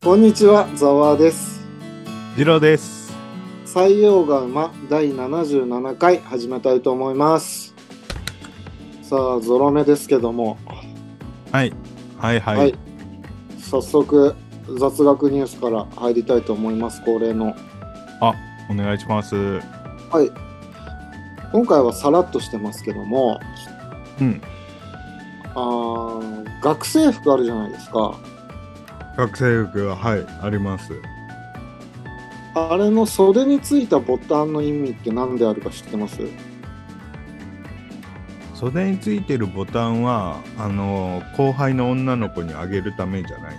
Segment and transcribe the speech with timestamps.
[0.00, 1.60] こんにちは、ザワーです。
[2.34, 3.12] 次郎です。
[3.66, 7.74] 採用が馬第77回始めたいと思います。
[9.02, 10.56] さあ、ゾロ目ですけども、
[11.50, 11.72] はい。
[12.16, 12.56] はいはい。
[12.58, 12.74] はい
[13.58, 14.36] 早速
[14.78, 17.56] 雑学ニュースから入りたいと思います、恒例の。
[18.70, 19.34] お願いします。
[19.34, 20.30] はい。
[21.50, 23.40] 今回はさらっとしてますけども、
[24.20, 24.40] うん。
[25.56, 28.14] あー学生服あるじゃないですか。
[29.18, 30.92] 学生服は、はい、あります。
[32.54, 36.20] あれの袖についたボタンの意味って何であるか知ってます？
[38.54, 43.58] 袖についてるボタンは、あの、後輩の女の子にあげるためじゃない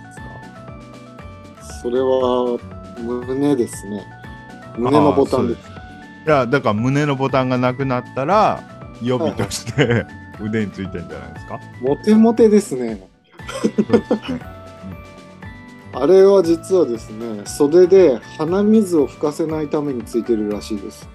[1.58, 1.72] すか。
[1.82, 2.58] それは
[2.98, 4.02] 胸ですね。
[4.78, 5.60] 胸のボタンです。
[6.26, 8.62] いや、だから胸のボタンがなくなったら、
[9.02, 10.06] 予備として、
[10.40, 11.60] 腕についてんじゃないですか。
[11.82, 13.06] モテモテですね。
[13.62, 14.59] そうですね。
[15.92, 21.08] あれは実はですね、袖で鼻水を吹かせないためについてるらしいです。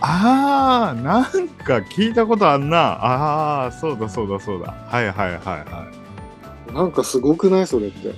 [0.00, 2.98] あー、なんか聞いたことあんな。
[3.00, 4.72] あー、そうだそうだそうだ。
[4.72, 5.88] はいはいはいは
[6.72, 8.08] なんかすごくないそれって。
[8.08, 8.14] い。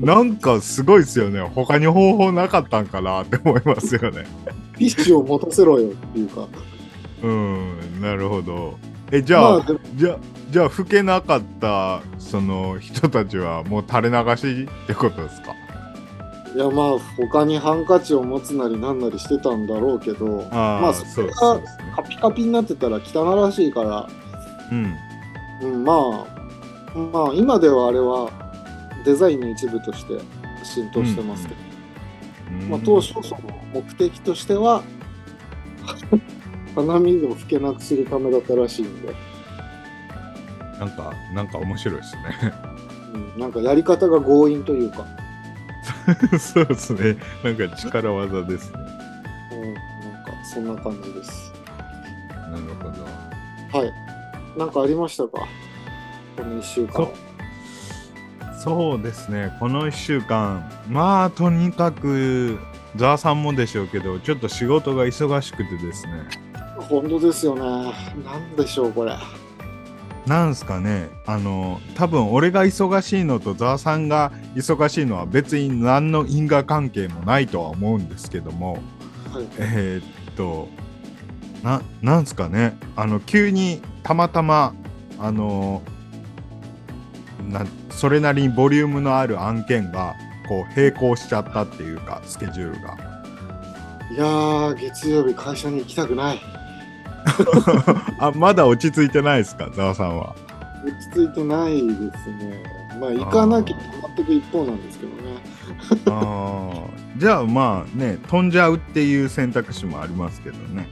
[0.00, 1.40] なんかすごいですよね。
[1.40, 4.26] 他に方法なかったんかなって思いますよね。
[4.78, 6.48] ティッシュを持たせろよっていうか。
[7.22, 8.78] うん、なるほど。
[9.12, 10.18] え、じゃあ、まあじゃ
[10.54, 15.52] じゃあ、吹けなかったその人たちはもう垂れ流しってことですか？
[16.54, 21.60] いやまあ他にハンカチを持つなりなんなりしてたんだろうけど、まあそれが。
[21.96, 24.08] カピカピになってたら汚らしいから、
[24.70, 24.94] うん。
[25.60, 25.92] うん、ま
[26.94, 28.30] あ、まあ今ではあれは
[29.04, 30.20] デザインの一部として
[30.62, 31.60] 浸透してますけど、
[32.70, 33.40] まあ、当初その
[33.72, 34.84] 目的としては
[36.76, 39.12] 鼻水を吹けなくするためだったらしいんで、
[40.78, 42.22] なんか、なんか面白いですね。
[43.14, 45.04] うん、なんかやり方が強引というか、
[46.38, 47.16] そうですね。
[47.42, 48.78] なんか力技ですね。
[49.52, 49.80] うん、な
[50.20, 51.52] んかそんな感じです。
[52.50, 52.84] なるほ
[53.72, 53.78] ど。
[53.78, 53.92] はい。
[54.58, 55.46] なんかありましたか？
[56.36, 57.08] この1週間
[58.62, 59.02] そう。
[59.02, 59.54] ですね。
[59.60, 62.58] この1週間、まあ、とにかく、
[62.96, 66.12] ザワさんもでしょうけど、ちょっと仕事が忙しくてですね。
[66.88, 67.92] 本当ですよね。
[68.24, 69.12] なんでしょう、これ。
[70.26, 78.74] なんすかね、あの、多分俺が忙しいのとザワさんが忙しいのは別に何の因果関係もないとは思うんですけども、
[79.30, 79.46] はい。
[79.58, 80.68] えーっと、
[81.62, 84.74] な、なんすかね、あの、急にたまたま、
[85.18, 85.82] あの、
[87.48, 90.14] なそれなりにボリュームのある案件が、
[90.48, 92.96] こう、並行しちゃったっていうか、スケジュールが。
[94.10, 96.40] いやー、月曜日会社に行きたくない。
[98.18, 100.34] あ、まだ落ち着いてないですか、ザワさんは。
[100.84, 102.62] 落ち着いてないですね。
[103.00, 105.34] まあ、行かなきゃ止まっていく一方なんですけどね。
[106.06, 110.88] あーじゃあまあね飛んじゃうっていう選択肢もありますけどね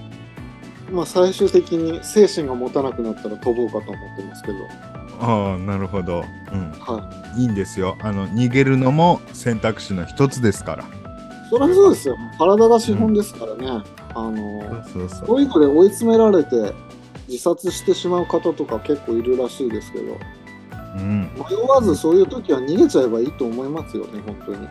[0.91, 4.69] まあ、最終的に精神が持たなくなったら飛ぼうかと思ってますけど。
[5.21, 10.87] ああなるほど、うん、はいいんですよあの逃げるのも選択肢の一つですからい。
[11.53, 12.17] そりゃそうですよ。
[12.39, 13.85] 体が資本ですからね。
[14.15, 15.43] あの、そうそうそう。
[15.43, 16.73] いうので追い詰められて
[17.29, 20.17] 自殺してしまう方とか結構いるらしいですけど、
[20.97, 21.31] うん。
[21.35, 24.63] 迷わずそういう時は逃げちゃえばいいと思いますよね、本当に。
[24.63, 24.69] ね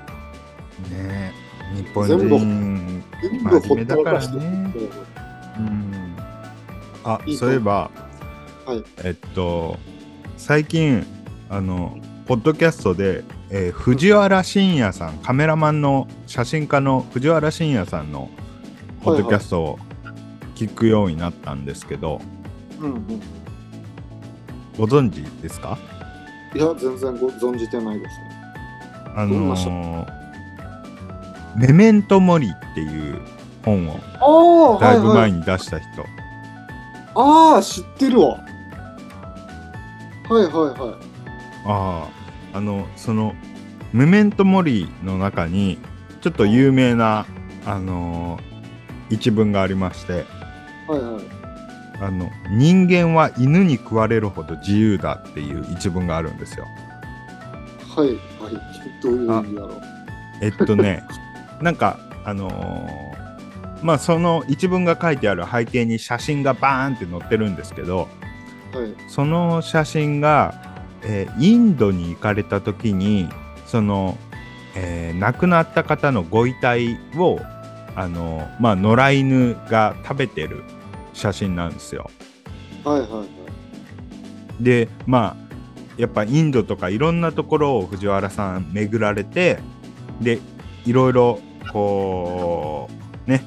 [0.92, 1.32] え。
[1.76, 2.40] 日本全部人
[3.22, 4.40] 全部ほったらかして。
[4.40, 4.74] ね
[5.60, 6.16] うん。
[7.04, 7.92] あそういえば
[8.66, 8.84] はい。
[9.04, 9.78] えっと
[10.36, 11.06] 最近
[11.48, 18.30] あのポッドキャストで、えー藤原信也さんカメラマンの写真家の藤原信也さんの
[19.04, 19.80] ポッドキャストを
[20.56, 22.22] 聞くようになったんですけど、
[22.80, 23.22] うんうん。
[24.78, 25.78] ご存知ですか？
[26.56, 28.32] いや、全然ご存じてないですね。
[29.16, 30.22] あのー
[31.58, 33.20] メメントモリっていう
[33.66, 33.90] 本
[34.22, 35.40] をだいぶ前に。
[35.40, 35.88] に出した人、
[37.16, 38.40] ああ、知ってるわ。
[40.30, 40.96] はいはいはい。
[41.66, 42.21] ああ
[42.54, 43.36] あのその
[43.94, 45.78] メメントモリの中に
[46.22, 47.26] ちょっと有名な、
[47.66, 48.52] あのー
[49.12, 50.26] 一文がありまして
[50.88, 51.24] はいはい。
[52.02, 56.66] あの人間は犬に食われるほど自由だっていう一文があるんですよ。
[57.96, 58.18] はいはい。
[59.04, 59.82] どういう意味だろう。
[60.42, 61.04] えっとね
[61.62, 68.08] なんかあのーまあその一文が書いてある背景に写真がバーンって載ってるんですけど
[68.74, 68.96] はい。
[69.10, 70.71] その写真が、
[71.04, 73.30] えーインドに行かれた時に
[73.66, 74.18] その、
[74.76, 77.40] えー亡くなった方のご遺体を
[77.96, 80.64] あのまあ野良犬が食べてる
[81.14, 82.10] 写真なんですよ。
[82.84, 83.28] はいはいはい。
[84.64, 85.52] でまあ
[85.98, 89.60] やっぱインドとかいろんなところを藤原さん巡られて
[90.22, 90.40] で
[90.86, 91.40] いろいろ
[91.72, 92.90] こ
[93.28, 93.44] うね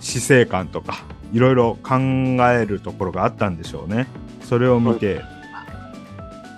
[0.00, 1.96] 死生観とかいろいろ考
[2.48, 4.06] えるところがあったんでしょうね。
[4.42, 5.20] それを見て、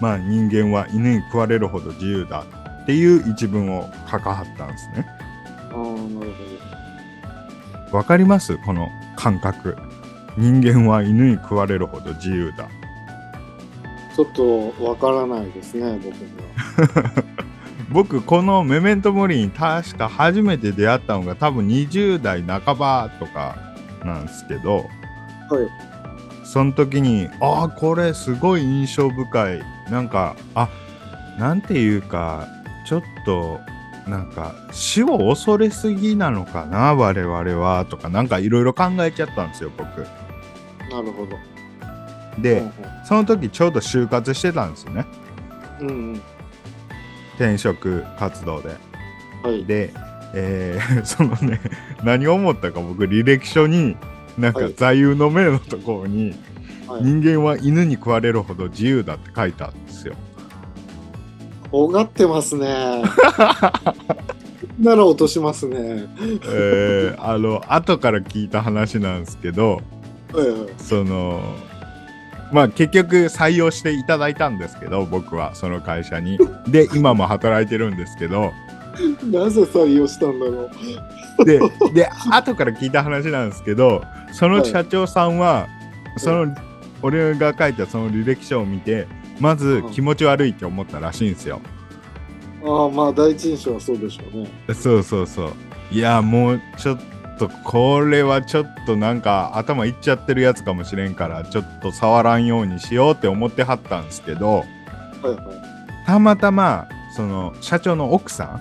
[0.00, 2.44] まあ人間は犬に食われるほど自由だ
[2.82, 5.06] っていう一文を書かはったんですね。
[5.72, 6.32] ああ、なる
[7.92, 8.58] わかります？
[8.58, 9.76] この感覚。
[10.36, 12.68] 人間は犬に食われるほど自由だ。
[14.16, 14.30] ほど。
[14.30, 17.24] ちょっとわからないですね、僕には。
[17.90, 23.56] 僕このメメントモリに確か初めて出会ったのが多分20代半ばとか
[24.04, 24.86] なんですけどはい。
[26.44, 30.68] その時にああこれすごい印象深いなんかあ
[31.38, 32.46] なんていうか
[32.86, 33.60] ちょっと
[34.08, 39.86] なんか死を恐れすぎなのかな我々はとかなんかいろいろ考えちゃったんですよ僕
[40.90, 41.36] なるほど。
[42.40, 42.72] でうん
[43.04, 45.06] その時ちょうど就活してたんですよね
[45.80, 46.22] うんうん。
[47.36, 48.76] 転職活動で
[49.42, 49.64] はい。
[49.64, 49.92] で、
[50.34, 51.60] えー そのね
[52.04, 53.96] 何を思ったか僕履歴書に
[54.38, 56.38] なんかはい座右の銘のところに、はい
[57.00, 60.14] 人間は犬に食われるほど自由だって書いてあるんですよ。
[61.70, 63.02] 尖ってますね。
[64.78, 66.06] なら落としますね。
[66.48, 69.80] えーあの後から聞いた話なんですけど
[70.32, 70.68] はいはい。
[70.78, 71.40] その
[72.52, 76.38] まあ結局採用していただいたんですけど僕はその会社に。
[76.68, 78.52] で今も働いてるんですけど
[79.30, 80.70] なぜ採用したんだろ
[81.38, 81.44] う。
[81.44, 81.58] で
[81.92, 84.02] で後から聞いた話なんですけど
[84.32, 85.66] その社長さんは、
[86.16, 86.54] その
[87.06, 89.06] 俺が書いたその履歴書を見て
[89.40, 91.60] まず気持ち悪いって思ったらしいんですよ。
[92.64, 94.50] ああ、まあ第一印象はそうでしょうね。
[94.74, 95.52] そうそうそう。
[95.90, 96.98] いやもうちょっ
[97.38, 105.36] とこれはちょっとなんか頭いっちゃってるやつかもしれんからちょっと触らんようにしようって思ってはったんですけどはいはい。
[106.06, 108.60] たまたまその社長の奥さ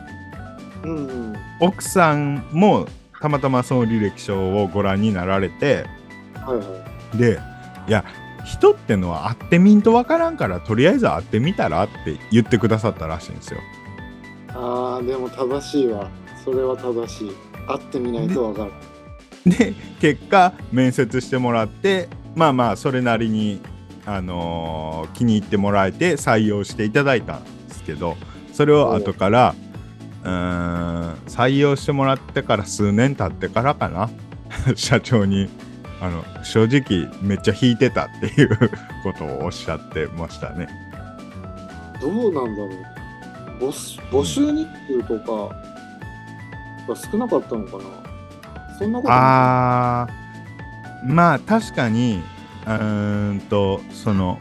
[0.84, 1.36] んうんうん。
[1.62, 2.86] 奥さんも
[3.22, 5.86] たまたまその履歴書をご覧になられて
[6.46, 6.64] はいは
[7.14, 7.18] い。
[7.18, 7.40] で
[7.88, 8.04] いや
[8.46, 13.60] 人ってのは会ってみんとわからんからとりあえず会ってみたらって言ってくださったらしいんですよ。
[14.50, 16.10] ああ、でも正しいわ。
[16.44, 17.32] それは正しい。
[17.68, 18.72] 会ってみないとわかる。
[19.46, 23.62] で 結果面接してもらってまあまあそれなりに、
[24.06, 28.18] あのー気に入ってもらえて採用していただいたんですけど
[28.54, 29.56] それを後から
[30.24, 34.10] うーん採用してもらってから数年経ってからかな
[34.76, 35.50] 社長に
[36.06, 38.58] あの正直めっちゃ引いてたっていう
[39.04, 40.68] ことをおっしゃってましたね。
[42.00, 42.70] どうなんだろう。
[43.60, 45.20] 募集募集日数と
[45.50, 45.56] か
[46.88, 47.84] が少なかったのかな。
[48.78, 52.22] そんなことあーまあ確かに
[52.68, 54.38] うーんとその、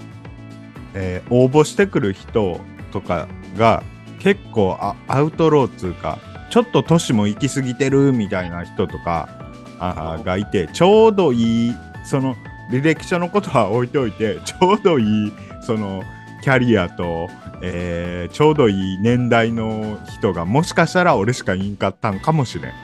[0.92, 2.60] えー応募してくる人
[2.92, 3.26] とか
[3.56, 3.82] が
[4.18, 6.18] 結構あアウトローっつうか
[6.50, 9.43] ちょっと年も行き過ぎてるみたいな人とか
[9.78, 11.74] あーがいてちょうどいい
[12.04, 12.36] その
[12.70, 15.32] 履歴書のことは置いておいてちょうどいい
[15.62, 16.02] その
[16.42, 17.28] キャリアと、
[17.62, 22.72] えーちょうどいい年代の人がもしかしたら俺しかいんかったんかもしれん。
[22.72, 22.74] あ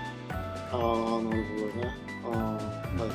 [0.73, 1.43] あ、なるほどね。
[2.25, 3.15] ああ、はいは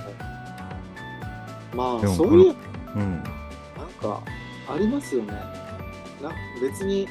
[1.71, 1.75] い。
[1.75, 2.55] まあ、そういう、
[2.95, 4.21] うんなんか、
[4.67, 5.33] ありますよね。
[6.21, 6.31] な
[6.61, 7.07] 別に、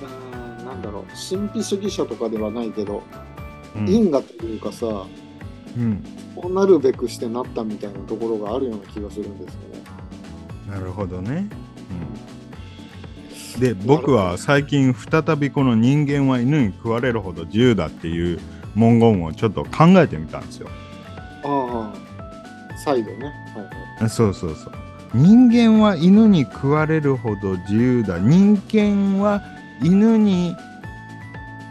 [0.00, 1.04] うーん、なんだろう、
[1.36, 3.02] 神秘主義者とかではないけど、
[3.76, 5.24] うん因果というかさ、うん
[6.36, 9.82] こうなるべくしてなったみたいなところがあるような気がするんですよね。
[10.70, 11.48] なるほどね。
[13.58, 18.40] で僕は最近再びこの「人間は犬に食われるほど自由だ」っていう
[18.74, 20.68] 文言をちょっと考えてみたんですよ。
[21.44, 23.26] ああ、再度ね。
[23.54, 23.62] は
[24.00, 24.10] いはい。
[24.10, 24.72] そうそうそう。
[25.14, 28.18] 人間は犬に食われるほど自由だ。
[28.18, 29.40] 人間は
[29.80, 30.56] 犬に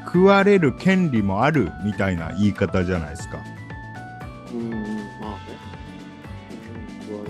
[0.06, 3.40] 食われる権利もあるみたいな言い方じゃないですか。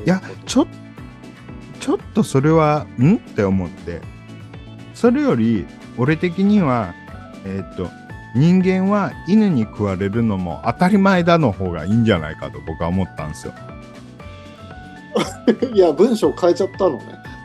[0.05, 0.67] いやちょ
[1.79, 3.15] ちょっとそれはん？
[3.15, 4.01] って思って
[4.93, 5.65] それより
[5.97, 6.93] 俺的には
[7.45, 7.89] えーっと
[8.35, 13.53] 人間は犬に食われるのも当たり前だの方がいいんじゃないかと僕は思ったんですよ。
[15.73, 17.03] いや、文章変えちゃったのね。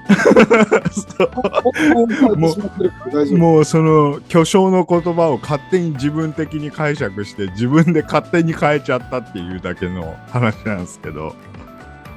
[2.37, 3.37] もう。
[3.37, 11.37] もうその巨匠の言葉を勝手に自分的に解釈して自分で勝手に変えちゃったっていうだけの話なんですけど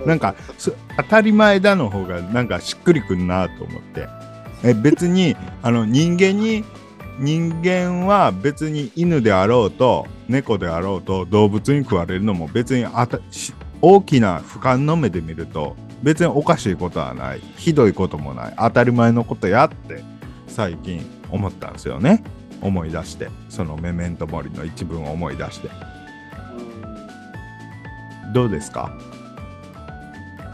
[0.07, 4.07] なんかそ当たり前だの方がなんかしっくりくんなと思って。
[4.63, 6.63] え別に あの人間に
[7.19, 17.41] 人間は別に犬であろうと猫であろうと動物に食われるのも別にあたし大きな俯瞰の目で見ると別におかしいことはない。
[17.57, 18.53] ひどいこともない。
[18.57, 20.03] 当たり前のことやって
[20.47, 22.23] 最近思ったんですよね。
[22.61, 23.29] 思い出して。
[23.49, 25.69] そのメメントモリの一文を思い出して。
[28.33, 28.91] どうですか？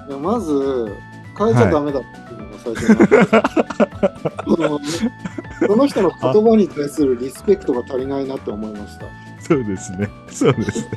[0.08, 0.96] いやまず
[1.38, 9.06] 変えちゃダメだっていうのが最初にあってその人の言葉に対するリスペクトが足りないなって思いました。
[9.42, 10.10] そうですね。
[10.30, 10.90] そうですね。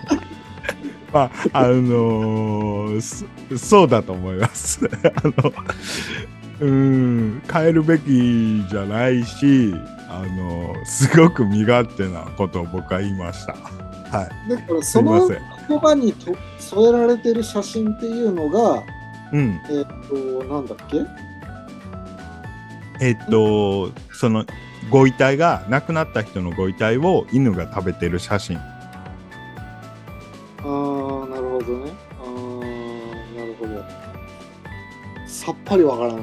[1.12, 4.80] まああのーそそうだと思います。
[5.04, 5.52] あの
[6.60, 9.74] うん変えるべきじゃないし
[10.08, 13.54] あのすごく身勝手なことを僕は言いました。
[13.54, 14.50] はい。
[14.50, 15.38] だからすそのいません。
[15.68, 18.82] 言葉にと添えられてる写真っていうのが、
[19.32, 20.98] うんえっ、と、なんだっけ？
[23.00, 24.44] えっとその
[24.90, 31.92] ご遺体が亡くなった人のご遺体を犬が食べてる写真あー、なるほどね。
[32.20, 33.84] あー、なるほど。
[35.26, 36.22] さっぱりわからない。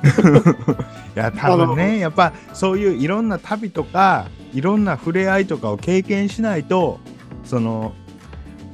[1.14, 7.00] いや多分ねやっぱそういういろんな旅とかいろんな触れ合いとかを経験しないと
[7.44, 7.92] その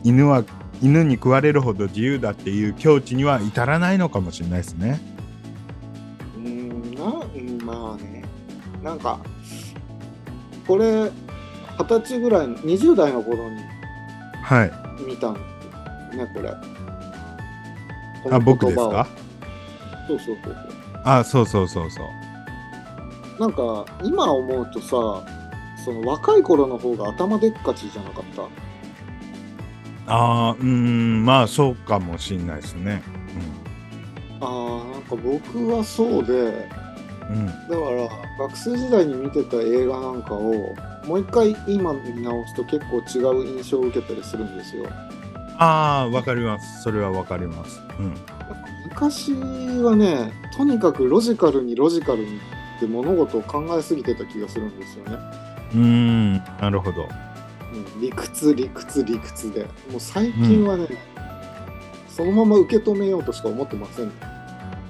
[0.05, 0.45] 犬は
[0.83, 5.01] 犬に食われるほど自由だっていう境地には至らないのかもしれないですね。
[6.37, 8.25] うーん、な、うんまあね。
[8.83, 9.19] なんか、
[10.67, 11.11] これ、
[11.79, 13.57] 二十歳ぐらいの、20代の頃に
[14.43, 14.73] はい。
[15.07, 15.41] 見たんで
[16.13, 16.51] すね、これ。
[16.51, 16.57] こ
[18.31, 19.07] あの僕ですか？
[20.09, 20.67] そうそうそうそう。
[21.05, 23.41] あそうそうそうそう。
[23.41, 24.89] なんか今思うとさ
[25.85, 28.43] その若い頃の方が頭でっかちじゃなかった？
[30.07, 33.03] ああうーんまあそうかもしれないですね。
[34.41, 37.39] あーなんか僕はそうでうん。
[37.39, 40.75] うん、だから学生時代に見てた映画なんかを
[41.07, 44.87] もう一回今見直すと結構違う印象を受けたりするんですよ
[45.59, 46.83] ああわかります。
[46.83, 47.81] それはわかります。
[47.99, 48.15] うん。
[48.91, 52.37] 昔はねとにかくロジカルにロジカルに
[52.77, 55.19] って物事を考えすぎてた気がするんですよね、
[55.75, 57.09] うーんなるほど。
[57.73, 60.87] うん、理屈理屈理屈でもう最近はね、
[62.09, 64.13] そのまま受け止めようとしか思ってません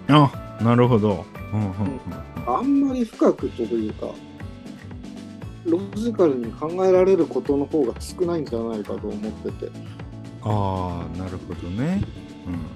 [0.08, 1.24] あなるほど。
[1.52, 2.00] うんうんうん
[2.46, 4.06] あんまり深くというか、
[5.64, 9.72] ロジカルに考えられることの方が少ないんじゃないかと思ってて、
[10.42, 12.04] ああなるほどね。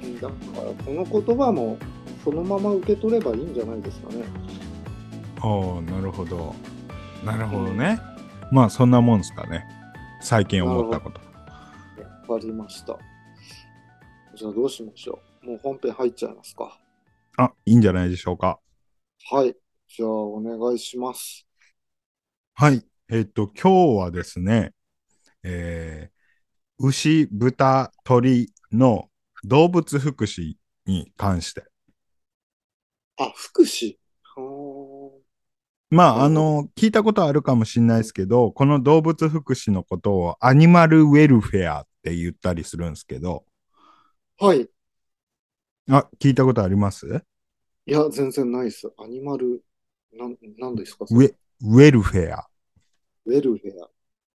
[0.02, 0.21] うん。
[0.21, 1.78] だからこの言葉も
[2.25, 4.25] そのまま受け取ればいいんじゃないですかね。
[5.40, 6.52] ああなるほど。
[7.25, 8.00] なるほどね。
[8.50, 9.64] まあそんなもんですかね。
[10.20, 11.20] 最近思ったこと。
[12.32, 12.98] わかりました。
[14.36, 15.46] じゃあどうしましょう。
[15.46, 16.78] もう本編入っちゃいますか。
[17.36, 18.60] あいいんじゃないでしょうか。
[19.30, 19.56] はい。
[19.88, 21.46] じゃあお願いします。
[22.54, 22.84] はい。
[23.10, 24.72] えっ、と、今日はですね、
[25.42, 26.20] えー
[26.82, 29.10] 牛、豚、鳥の
[29.44, 30.54] 動物福祉
[30.86, 31.64] に関して。
[33.18, 34.00] あ、福祉？
[35.90, 44.68] はまあ、うんあの、聞いたことあるかもしれないですけど、この動物福祉のことをアニマルウェルフェアって言ったりするんですけど、ーはい。
[45.90, 47.25] あ、聞いたことあります？
[47.87, 48.90] いや、全然ないです。
[48.99, 49.64] アニマル、
[50.12, 51.06] なん、なんですか？
[51.11, 52.47] ウェウェルフェア。
[53.26, 53.90] ウェルフェア。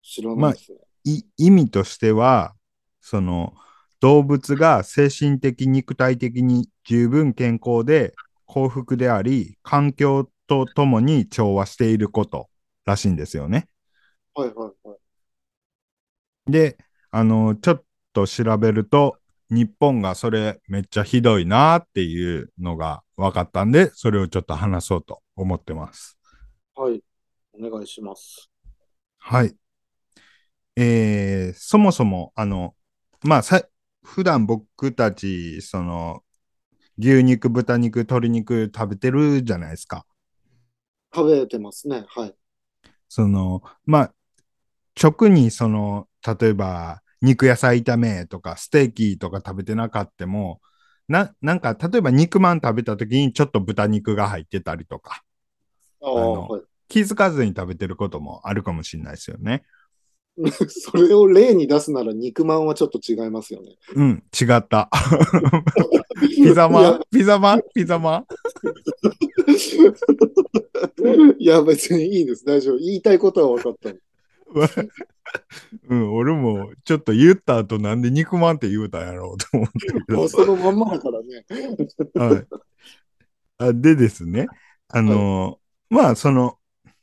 [0.02, 0.78] 知らないですね。
[1.04, 2.54] い意味としては、
[3.00, 3.54] その
[4.00, 8.14] 動物が精神的、肉体的に十分健康で
[8.47, 12.49] 幸福であり、環境とともに調和していること
[12.84, 13.68] らしいんですよね。
[14.34, 14.99] はいはいはい。
[16.46, 16.76] で、
[17.11, 19.18] あの、ちょっと調べると、
[19.50, 26.18] 日本がそれめっちゃひどいなっていうのが分かったんで、それをちょっと話そうと思ってます。
[26.75, 27.02] はい。
[27.54, 28.50] お願いします。
[29.18, 29.56] はい。
[30.76, 32.75] えーそもそも、あの、
[33.25, 33.62] まあ、さ、
[34.04, 36.25] 普段僕たち、その、
[36.99, 40.06] 牛肉、豚肉、鶏肉食べてるじゃないですか。
[41.14, 42.04] 食べてますね。
[42.09, 42.35] はい。
[43.09, 44.14] その、まあ、
[45.02, 46.09] 直にその、
[46.40, 50.61] 例えば、肉野菜炒めとか、ステーキとか食べてなかっても、
[51.09, 55.23] な、なんか、例えば肉まん食べた時にちょっと豚肉が入ってたりとか、
[56.00, 56.62] ああ、のはい。
[56.88, 59.64] 気づかずに食べてることもあるかもしれないですよね。
[60.68, 63.76] それを例に出すなら肉まんはちょっと違いますよね。
[63.94, 64.90] うん、違った。
[66.20, 68.26] ピザいやマンピザマンピザマン
[71.38, 72.44] いや、別にいいです。
[72.44, 72.78] 大丈夫。
[72.78, 73.90] 言いたいことは分かった。
[75.88, 81.44] うん、俺もちょっと言った後なんで肉まんって言うたんやろうと思ってそのまんまだからね。
[82.14, 82.46] はい、
[83.58, 84.48] あでですね、
[84.88, 85.58] あの
[85.88, 86.58] まあその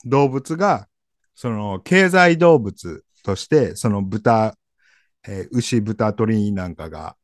[0.05, 0.87] 動物が
[1.33, 4.55] その経済動物としてその豚、
[5.27, 7.15] えー牛、豚、鳥なんかが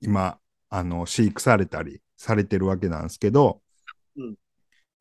[0.00, 0.38] 今
[0.70, 3.60] あの飼育されたりされてるわけなんですけど、
[4.16, 4.36] うん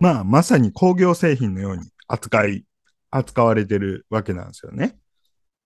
[0.01, 2.63] まあまさに工業製品のように扱い
[3.11, 4.97] 扱われてるわけなんですよね。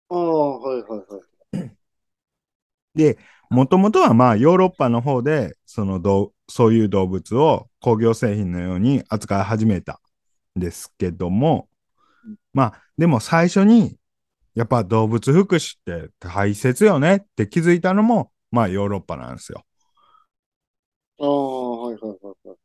[0.10, 1.78] ああ、はいはいはい。
[2.96, 3.20] で、
[3.52, 10.00] もともとはまあヨーロッパの方でそのどうそういう動物を工業製品のように扱い始めた
[10.58, 11.68] んですけども、
[12.54, 13.98] まあでも最初に
[14.56, 19.64] やっぱ動物福祉って大切よねって気づいたのもまあヨーロッパなんですよ。
[21.20, 22.58] ああ、はいはいはいはい。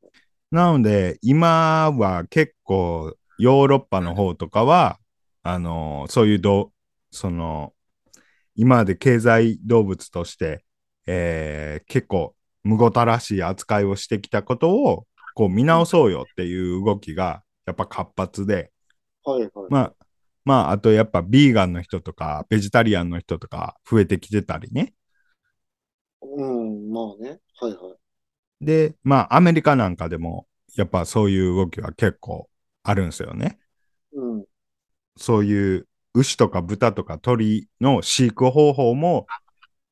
[0.50, 4.98] なので今は結構ヨーロッパの方とかは
[5.42, 6.72] あのそういうど
[7.10, 7.72] その
[8.54, 10.64] 今まで経済動物として、
[11.06, 18.72] えー結構むごたらしい扱いをしてきたことをこう見直そうよっていう動きがやっぱ活発で、
[19.24, 19.50] はいはい。
[19.70, 19.97] まあ、
[20.48, 24.94] まあ、あとやっぱビーガンの人とかベジタリアンの人とか増えてきてたりね。
[26.22, 27.40] うん、まあね。
[27.60, 27.96] はいは
[28.62, 28.64] い。
[28.64, 32.48] で、まあアメリカなんかでもやっぱそういう動きは結構
[32.82, 33.58] あるんですよね。
[34.14, 34.44] うん。
[35.18, 39.26] そういう牛とか豚とか鳥の飼育方法も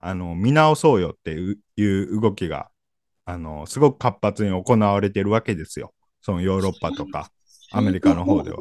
[0.00, 2.70] あの見直そうよっていう動きが
[3.26, 5.92] あのすごく活発に行われてるわけですよ。
[6.22, 7.30] そのヨーロッパとか。
[7.72, 8.58] アメリカの方では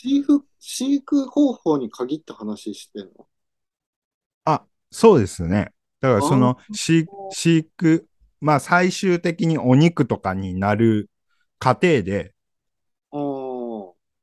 [0.00, 0.44] 飼育。
[0.60, 3.26] 飼育方法に限った話してんの？
[4.44, 5.72] あ、そうですね。
[6.00, 8.06] だからそのあ飼飼育、
[8.40, 11.10] まあ最終的にお肉とかになる
[11.58, 12.32] 過程で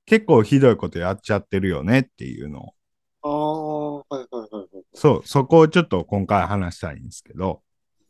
[0.05, 2.73] 結構ひどいことやっちゃってるよねっていうの
[3.21, 4.83] を、ああ、はいはいはいはい。
[4.93, 7.61] そう、そこをちょっと今回話したいんですけど、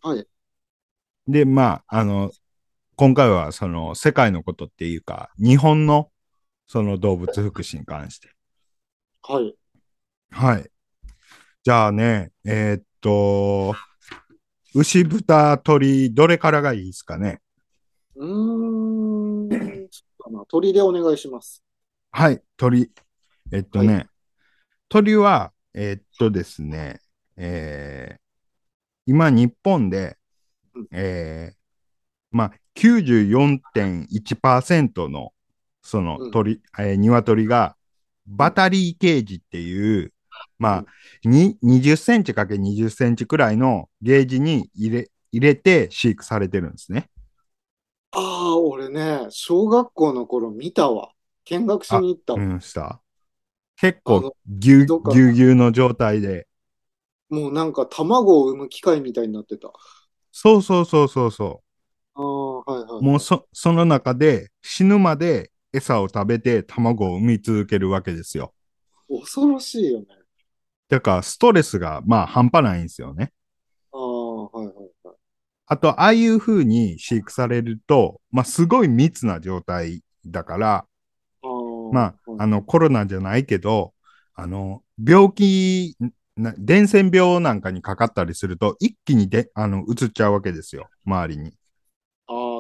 [0.04, 0.28] はい。
[1.28, 2.30] で、まあ、あの、
[2.96, 6.12] 今回はその世界のことっていうか、日本の
[6.68, 8.30] その動物福祉に関して。
[9.22, 9.56] はい。
[10.32, 10.70] はい。
[11.64, 13.76] じゃあね、えーっと、
[14.74, 17.42] 牛、豚、鳥、どれからがいいですかね？
[18.16, 19.50] うーん。
[19.90, 20.46] そうだな。
[20.48, 21.64] 鳥でお願いします。
[22.12, 22.92] はい、鳥。
[23.52, 24.06] えっとね、は
[24.90, 27.00] 鳥は、えーっとですね、
[27.38, 28.18] えー
[29.08, 30.18] 今日本で
[30.74, 31.58] うん、えー
[32.32, 35.32] まあ、94.1%の
[35.86, 37.76] そのうん鳥、えー鶏が
[38.28, 40.14] バタリーケージっていう、
[40.60, 40.86] まあ、
[41.24, 47.10] に20センチかけ20センチくらいのゲージに入れ入れて飼育されてるんですね。
[48.12, 48.20] あ
[48.54, 51.12] あ、俺ね、小学校の頃見たわ。
[51.46, 52.42] 見学しに行ったわ。
[52.42, 53.02] うん、した？
[53.78, 56.48] 結構ぎゅぎゅうぎゅうの状態で。
[57.30, 59.68] もうなんか卵を産む機械みたいになってた。
[59.68, 59.72] あ
[60.32, 61.64] そうそうそうそうそ
[62.16, 63.04] あ、はいはう。
[63.04, 63.06] い。
[63.06, 68.54] もうそその中で死ぬまで餌を食べて卵を産み続けるわけですよ。
[69.10, 70.06] 恐ろしいよね。
[70.90, 73.32] だからストレスがまあ半端ないんですよね。
[73.92, 75.16] ああ、はいはいはい。
[75.68, 80.86] あと、ああいう風に飼育されると、まあすごい密な状態だから、
[81.92, 83.94] まあ、あのコロナじゃないけど、
[84.34, 85.96] あの、病気、
[86.36, 91.54] な伝染病なんかにかかったりすると、一気にであの移っちゃうわけですよ、周りに。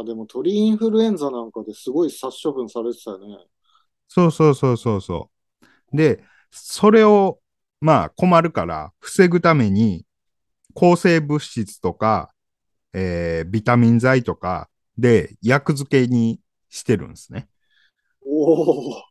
[0.05, 3.37] でも鳥インフルエンザなんかですごい殺処分されてたよね。
[4.07, 5.29] そうそうそうそうそ
[5.93, 5.97] う。
[5.97, 7.39] で、それを、
[7.81, 10.05] まあ困るから防ぐために、
[10.73, 12.33] 抗生物質とか、
[12.93, 16.39] えービタミン剤とかで薬漬けに
[16.69, 17.47] してるんですね。
[18.25, 19.03] おお、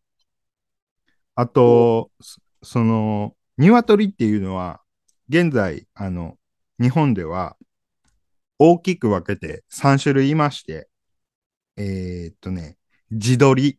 [1.35, 4.81] あと、そその、鶏っていうのは、
[5.29, 6.39] 現在、あの、
[6.81, 7.57] 日本では
[8.65, 10.89] 大きく分けて3種類いまして、
[11.77, 12.79] えーっとね、
[13.13, 13.79] 地鶏、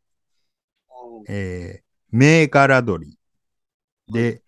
[1.28, 3.18] えー、銘柄鶏
[4.10, 4.44] で、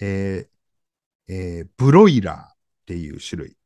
[0.00, 3.56] えーえーブロイラーっていう種類。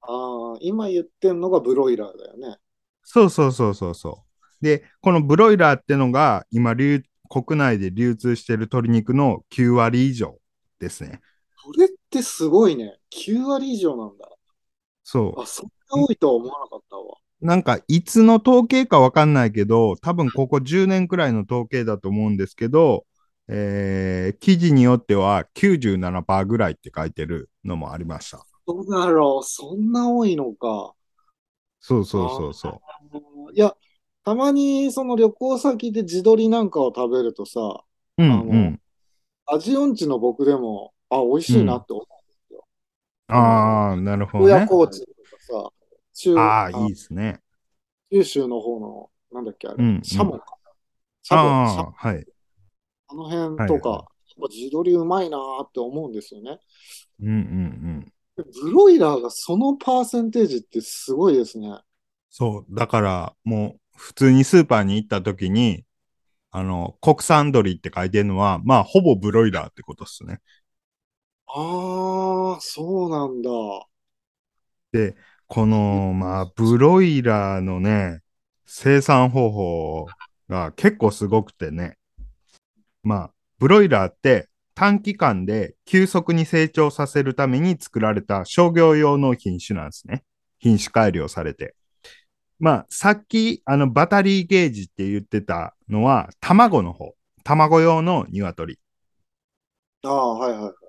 [0.00, 2.58] ああ、今言ってんのがブロイラーだよね。
[3.02, 4.24] そうそうそうそうそ
[4.60, 4.64] う。
[4.64, 10.38] で、このブロイラーってのが今流、国内で流通している鶏肉の9割以上
[10.78, 11.20] ですね。
[11.56, 12.98] それってすごいね。
[13.10, 14.28] 9割以上なんだ。
[15.10, 15.46] そうあ、。
[15.46, 17.16] そんな多いとは思わなかったわ。
[17.40, 23.06] なんか、いつの統計かわかんないけど、多分ここ10年くらいの統計だと思うんですけど、
[23.50, 28.44] えー記事によっては97%ぐらいって書いてるのもありました。
[28.66, 29.46] どうだろう。
[29.46, 30.92] そんな多いのか。
[31.80, 32.82] そうそうそうそ
[33.54, 33.74] いや、
[34.24, 37.82] たまにその旅行先で地鶏なんかを食べるとさ、
[38.18, 38.22] う。
[38.22, 38.80] うんあのうん。
[39.46, 42.17] 味音痴の僕でも、あ、美味しいなって思う。
[43.28, 44.54] ああ、なるほどね。
[44.54, 45.70] 親高知とかさ、
[46.14, 47.40] 中ああ、いいですね。
[48.10, 50.56] 九州の方の、なんだっけ、あれ、うんうんシャモか。
[51.22, 52.26] シャモ、シャああ、はい。
[53.08, 54.04] あの辺とか、はいは
[54.38, 56.58] やっぱ地鶏うまいなーって思うんですよね。
[57.20, 61.80] うんうんブロイラーがそのパーセンテージってすごいですね。
[62.30, 62.74] そう。
[62.74, 65.84] だから、もう、普通にスーパーに行った時に、
[66.50, 70.40] あの、国産鶏って書いてるのは、まあ、ほぼブロイラーってことですね。
[71.48, 73.50] ああ、そうなんだ。
[74.92, 78.20] で、この、まあ、ブロイラーのね、
[78.66, 80.06] 生産方法
[80.48, 81.96] が結構すごくてね。
[83.02, 90.24] まあ、ブロイラーって短期間で急速に成長させるために作られた商業用の品種なんですね。
[90.58, 91.74] 品種改良されて。
[92.58, 97.14] まあ、さっき、あの、バタリーゲージって言ってたのは、卵の方。
[97.44, 98.78] 卵用の鶏。
[100.02, 100.87] ああ、はいはいはい。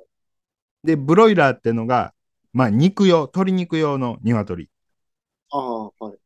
[0.84, 2.14] で、ブロイラーってのが、
[2.54, 4.70] まあ、肉用、鶏肉用の鶏。
[5.52, 6.20] ああ、はい。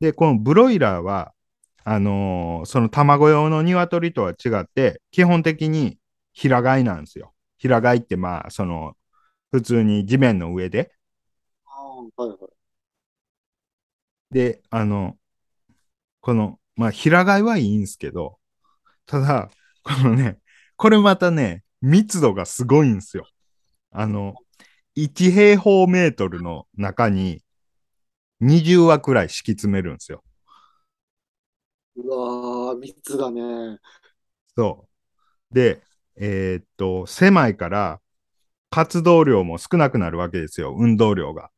[0.00, 1.32] で、このブロイラーは、
[1.84, 5.98] あのーその卵用の鶏とは違って、基本的に
[6.32, 7.34] 平飼いなんですよ。
[7.58, 8.96] 平飼いって、まあ、その、
[9.52, 10.92] 普通に地面の上で。
[11.64, 12.52] ああ、はいはい。
[14.30, 15.18] で、あの、
[16.20, 18.38] この、まあ、平飼いはいいんですけど、
[19.06, 19.50] ただ、
[19.84, 20.38] このね、
[20.76, 23.26] これまたね、密度がすごいんですよ。
[23.92, 24.34] あの、
[24.94, 27.42] 1平方メートルの中に
[28.40, 30.24] 20羽くらい敷き詰めるんですよ。
[31.96, 33.78] うわー、3つだね。
[34.56, 34.88] そ
[35.52, 35.54] う。
[35.54, 35.82] で、
[36.16, 38.00] えーっと、狭いから
[38.70, 41.50] 活動量も少なくなるわけですよ、運動量が。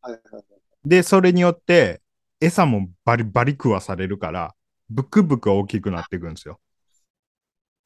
[0.00, 0.62] はいはいはい。
[0.84, 2.02] で、それによって
[2.40, 4.54] 餌もバリバリ食わされるから、
[4.90, 6.60] ブクブク大きくなっていくんですよ。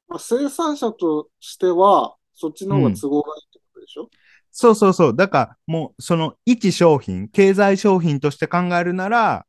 [0.07, 4.09] まあ、生産者としては、そっちの方が都合がいいってことでしょ、
[4.51, 5.15] そうそうそう。
[5.15, 9.45] だからもうその一商品、経済商品として考えるなら、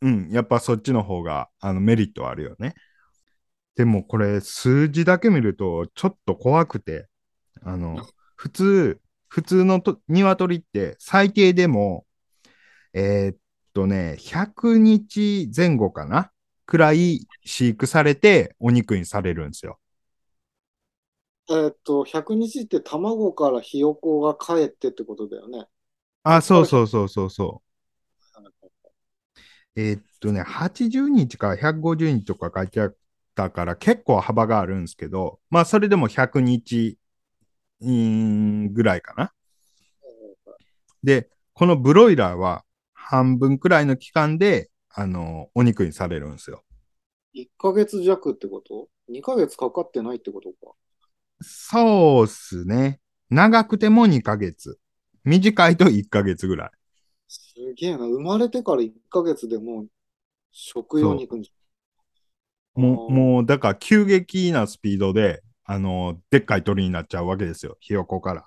[0.00, 2.74] うん、やっぱそっちの方があのメリットあるよね。
[3.76, 7.06] でもこれ数字だけ見るとちょっと怖くて、
[7.62, 12.04] あの、普通、普通のと鶏って最低でも、
[12.94, 13.36] えーっ
[13.74, 16.30] とね、100日前後かな？
[16.64, 19.78] くらい飼育されてお肉にされるんですよ。
[21.50, 25.66] えーっと、100日って卵からひよこが帰ってってことだよね。
[26.24, 27.62] あ、そうそうそうそうそ
[29.76, 29.80] う。
[29.80, 32.96] えーっとね、80日から150日とか書いてあっ
[33.34, 36.98] たから結構幅があるんですけど、まあそれでも100日
[37.80, 39.32] ぐらいかな。
[41.02, 46.64] で、このブロイラーは半分くらいの期間で、あの、お肉にされるんですよ。
[47.32, 50.74] 1ヶ月弱ってこと ?2 ヶ月かかってないってことか。
[51.42, 53.00] そうっすね。
[53.30, 54.78] 長くても2ヶ月。
[55.24, 56.70] 短いと1ヶ月ぐらい。
[57.28, 58.06] すげえな。
[58.06, 59.88] 生まれてから1ヶ月でもう
[60.52, 61.52] 食用に行くんじ
[62.74, 67.76] もう、あーもう、だから急激なスピードで、あの、でっかい鳥になっちゃうわけですよ。
[67.80, 68.46] ひよこから。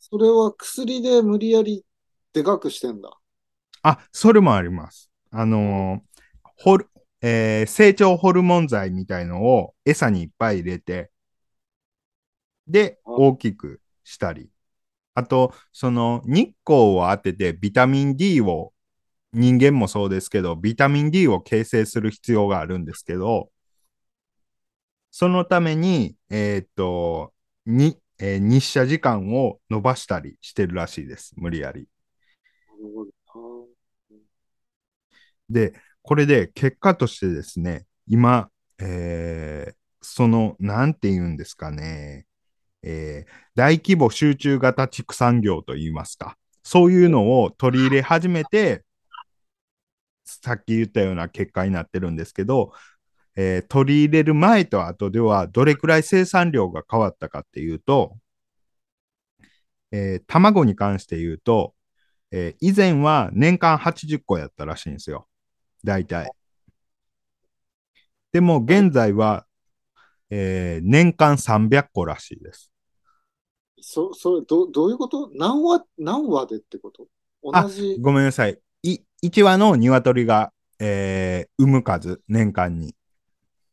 [0.00, 1.84] それは薬で無理やり
[2.32, 3.16] でかくしてんだ。
[3.82, 5.10] あ、それもあります。
[5.30, 6.08] あのー
[6.60, 6.88] ホル、
[7.22, 11.10] えー成長ホルモン剤みたいのを餌にいっぱい入れて、
[12.68, 14.50] で、あ大きくしたり。
[15.14, 18.72] あと、その日光を当ててビタミン D を、
[19.34, 23.50] 人間もそうですけど、ビタミン D を形成する必要があるんですけど、
[25.10, 27.32] そのために、えーっと、
[27.66, 31.32] に、えー日射時間を伸ばしたりしてるらしいです。
[31.36, 31.88] 無理やり。
[35.48, 42.27] で、これで結果としてですね、今、えーその、なんて言うんですかね、
[42.82, 48.84] えー大規模集中型畜産業といいますか、そういうのを取り入れ始めて、
[50.24, 52.72] さっき言ったような結果になってるんですけど、
[53.36, 58.16] えー取り入れる前と後ではどれくらい生産量が変わったかっていうと、
[59.92, 61.74] えー卵に関して言うと、
[62.32, 65.28] えー以前は年間80個やったらしいんですよ。
[65.84, 66.30] 大体。
[68.32, 69.46] でも現在は、
[70.30, 72.72] えー年間300個らしいです。
[73.80, 75.30] そ、それ、ど、どういうこと？
[75.34, 77.06] 何話、何話でってこと？
[77.52, 78.58] あ同じ、ごめんなさい。
[78.82, 82.94] い1羽の鶏が、えー産む数、年間に。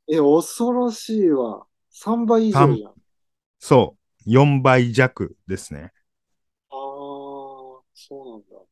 [0.07, 1.65] え、恐ろしいわ。
[1.91, 2.91] 3倍以上じゃん。
[2.91, 2.93] あ
[3.59, 5.91] そう、4倍弱ですね。
[6.69, 8.65] あー、そうなんだ。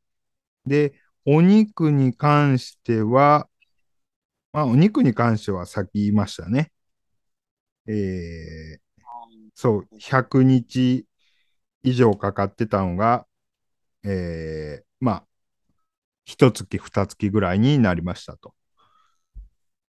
[0.65, 0.93] で、
[1.25, 3.47] お肉に関しては、
[4.51, 6.71] まあ、お肉に関してはさっき言いましたね。
[7.87, 8.83] えー
[9.55, 11.05] そう、100日
[11.83, 13.27] 以上かかってたのが、
[14.03, 15.23] えーまあ、
[16.25, 18.53] 一月、二月ぐらいになりましたと。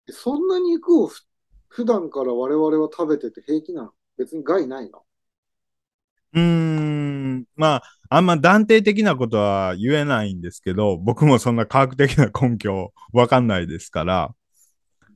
[0.08, 1.22] えそんな肉をふ
[1.68, 3.92] 普段から我々は食べてて平気なの？
[4.16, 5.04] 別に害ないの？
[6.34, 14.34] うーん、まあ、あんま断定的なことは言えないんですけど、僕もそんな科学的な根拠わかんないですから、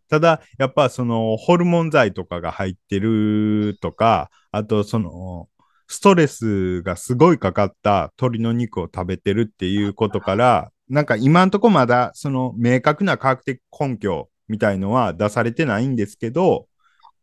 [0.09, 5.49] ただ、やっぱそのホルモン剤とかが入ってるとか、あとその
[5.87, 16.67] ストレスがすごいかかった鶏の肉を食べてるっていうことから、なんか今んとこまだその明確な科学的根拠みたいのは出されてないんですけど、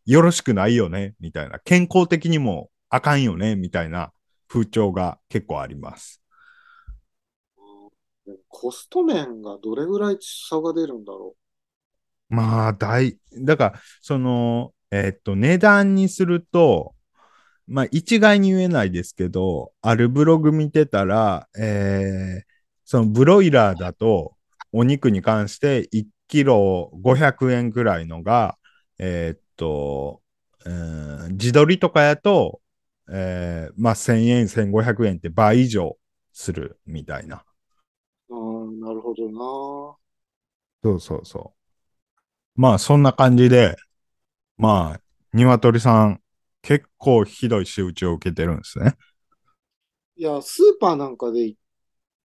[0.05, 1.59] よろしくないよね、みたいな。
[1.59, 4.11] 健康的にもあかんよね、みたいな
[4.47, 6.21] 風潮が結構あります。
[8.47, 11.44] コスト面がどれぐらい差が出るんだろう
[12.29, 16.95] まあ、大、だから、その、えっと、値段にすると、
[17.67, 22.45] まあ、一概に言えないですけど、あるブログ見てたら、えー
[22.87, 24.35] そのブロイラーだと、
[24.71, 28.57] お肉に関して1キロ500円ぐらいのが、
[28.99, 30.21] えーっと、
[30.65, 32.61] うん地鶏とかやと、
[33.11, 35.97] えーまあ、1000円、1500円って倍以上
[36.33, 37.43] するみたいな。
[38.29, 38.35] う。
[38.35, 39.97] うん、なるほどな。
[40.83, 41.64] そうそうそう。
[42.55, 43.75] まあ、そんな感じで、
[44.57, 45.01] まあ、
[45.33, 46.21] 鶏さん、
[46.61, 48.95] 結構ひどい仕打ちを受けてるんですね。
[50.17, 51.55] いや、スーパーなんかで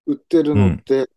[0.05, 1.09] 売ってるのって、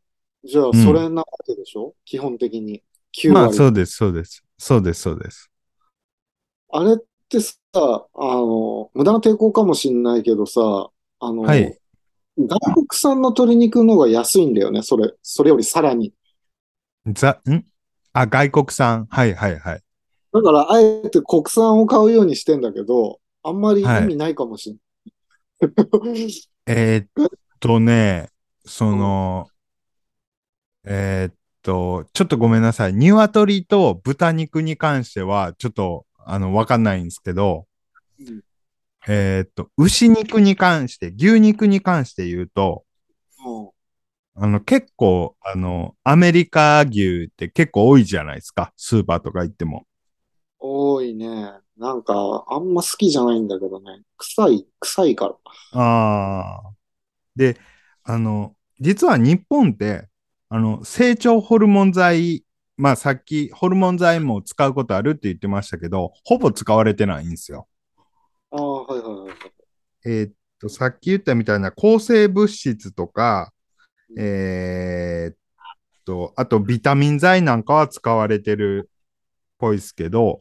[0.44, 2.82] じゃあそれなわけでしょ、基本的に。
[3.12, 3.56] 9まあ、割。
[3.56, 4.44] そうです、そうです。
[4.58, 5.50] そうです、そうです。
[6.70, 6.96] あれっ
[7.28, 11.78] てさ、あの、無駄な抵抗かもしんないけどさ、あの、はい。
[12.36, 16.12] 外国産の鶏肉の方が安いんだよね、それ、それよりさらに。
[17.12, 17.64] ざ、ん？
[18.14, 19.06] あ、外国産。
[19.10, 19.82] はい、はい、はい。
[20.32, 24.82] だから、あえて国産を買うようにしてんだけど、あんまり意味ないかもしんない。
[26.66, 27.28] えーっ
[27.60, 28.30] とね、
[28.64, 29.48] その、
[30.84, 32.94] えーっと、ちょっとごめんなさい。
[32.94, 37.66] 鶏と豚肉に関しては、ちょっと、あの、わかんないんですけど、
[38.18, 38.42] うん
[39.06, 42.93] えーっと、牛肉に関して、牛肉に関して言うと、うん
[44.36, 48.72] あの、結構、あの、アメリカ牛って結構多いじゃないですか。
[48.76, 49.86] スーパーとか行っても。
[50.58, 51.52] 多いね。
[51.76, 54.02] なんか、あんま好きじゃないんだけどね。
[54.16, 55.36] 臭い、臭いから。
[55.72, 56.74] ああ。
[57.36, 57.58] で、
[58.04, 60.08] あの、実は日本って、
[60.50, 62.44] あの、成長ホルモン剤、
[62.76, 67.68] まあさっきホルモン剤も使うことあるって言ってましたけど、ほぼ使われてないんですよ。
[68.50, 69.54] ああ、はいはいはいはい。
[70.04, 73.52] えーっと、さっき言ったみたいな抗生物質とか、
[74.18, 75.36] えーっ
[76.04, 78.90] と、あとビタミン剤なんかは使われてるっ
[79.58, 80.40] ぽいですけど、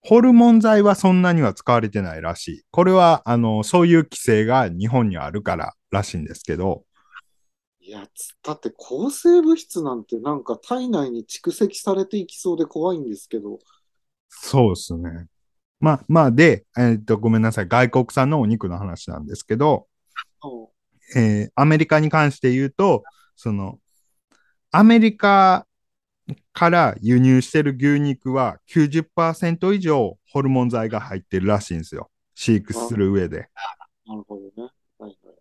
[0.00, 2.62] ホルモン剤はそんなには使われてないらしい。
[2.70, 6.84] これは、あの、そういう規制が日本にあるかららしいんですけど、
[7.80, 13.58] いや、つだって抗生物質なんてなんか体内に蓄積されていきそうで怖いんですけど。
[14.28, 15.26] そうですね。
[15.80, 17.68] まあ、まあ、で、えーっと、ごめんなさい。
[17.68, 19.86] 外国産のお肉の話なんですけど、
[20.42, 20.77] うん
[21.16, 23.04] えーアメリカに関して言うと、
[23.36, 23.78] その、
[24.70, 25.66] アメリカ
[26.52, 32.10] から輸入してる牛肉は90%以上ホルモン剤が入ってるらしいんですよ。
[32.34, 33.48] 飼育する上で。
[34.06, 34.70] なるほどね。
[34.98, 35.34] はいはい。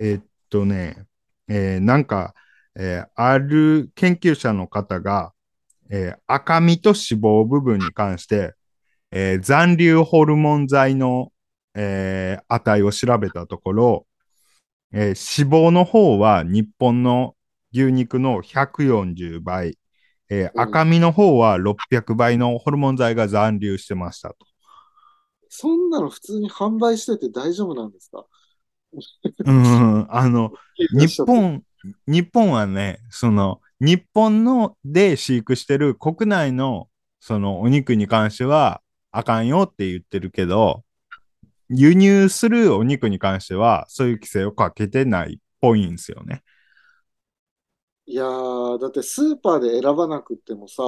[0.00, 1.06] えーっとね、
[1.48, 2.34] えーなんか、
[2.76, 5.32] えーある研究者の方が、
[5.90, 8.54] えー赤身と脂肪部分に関して、
[9.10, 11.32] えー残留ホルモン剤の、
[11.74, 14.06] えー値を調べたところ、
[14.92, 17.34] えー脂肪の方は日本の
[17.72, 19.78] 牛肉の140倍、
[20.30, 24.36] えーうん赤身の方は600倍のホルモン剤が残留してましたと。
[25.48, 28.26] そんなの普通に販売してて大丈夫なんですか？
[29.44, 30.52] うん、あの、
[30.92, 31.62] 日本、
[32.06, 36.88] 日本はね、その、日本ので飼育してる国内の、
[37.20, 40.84] そのお肉に関しては、あかんよって言ってるけど、
[41.72, 46.42] 輸入するお肉に関しては、そういう規制をかけてないっぽいんですよね。
[48.06, 50.82] いやー、だってスーパーで選ばなくってもさ、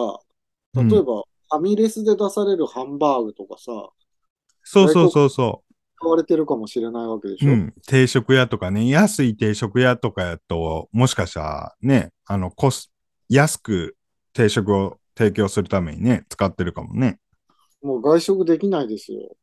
[0.74, 3.90] うん例えば、ファミレスで出されるハンバーグとかさ、
[4.64, 5.64] そうそうそうそ
[5.96, 7.46] 買われてるかもしれないわけでしう。
[7.46, 7.52] ょ。
[7.52, 7.74] うん。
[7.86, 12.92] 定食屋とかね、安い定食屋とかやと、もしかしたらね、あの、コス、
[13.28, 13.96] 安く
[14.32, 17.18] 定食を提供するためにね、使ってるかもね。
[17.82, 19.36] もう外食できないですよ。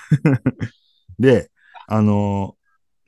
[1.18, 1.50] で、
[1.86, 2.56] あの、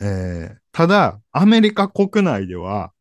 [0.01, 2.93] えーただ、アメリカ国内では、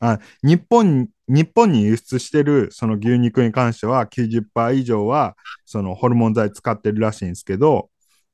[0.00, 7.90] あ日本、日本に輸出してるその牛肉に関しては90%以上はそのホルモン剤使ってるらしいんですけど、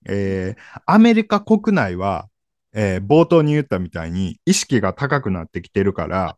[0.08, 2.28] えーアメリカ国内は、
[2.74, 6.36] えー冒頭に言ったみたいに意識が高くなってきてるから、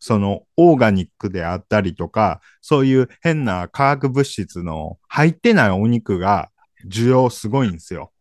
[0.00, 6.50] そのオーガニックであったりとか、そういう変な化学物質の入ってないお肉が
[6.86, 8.12] 需要すごいんですよ。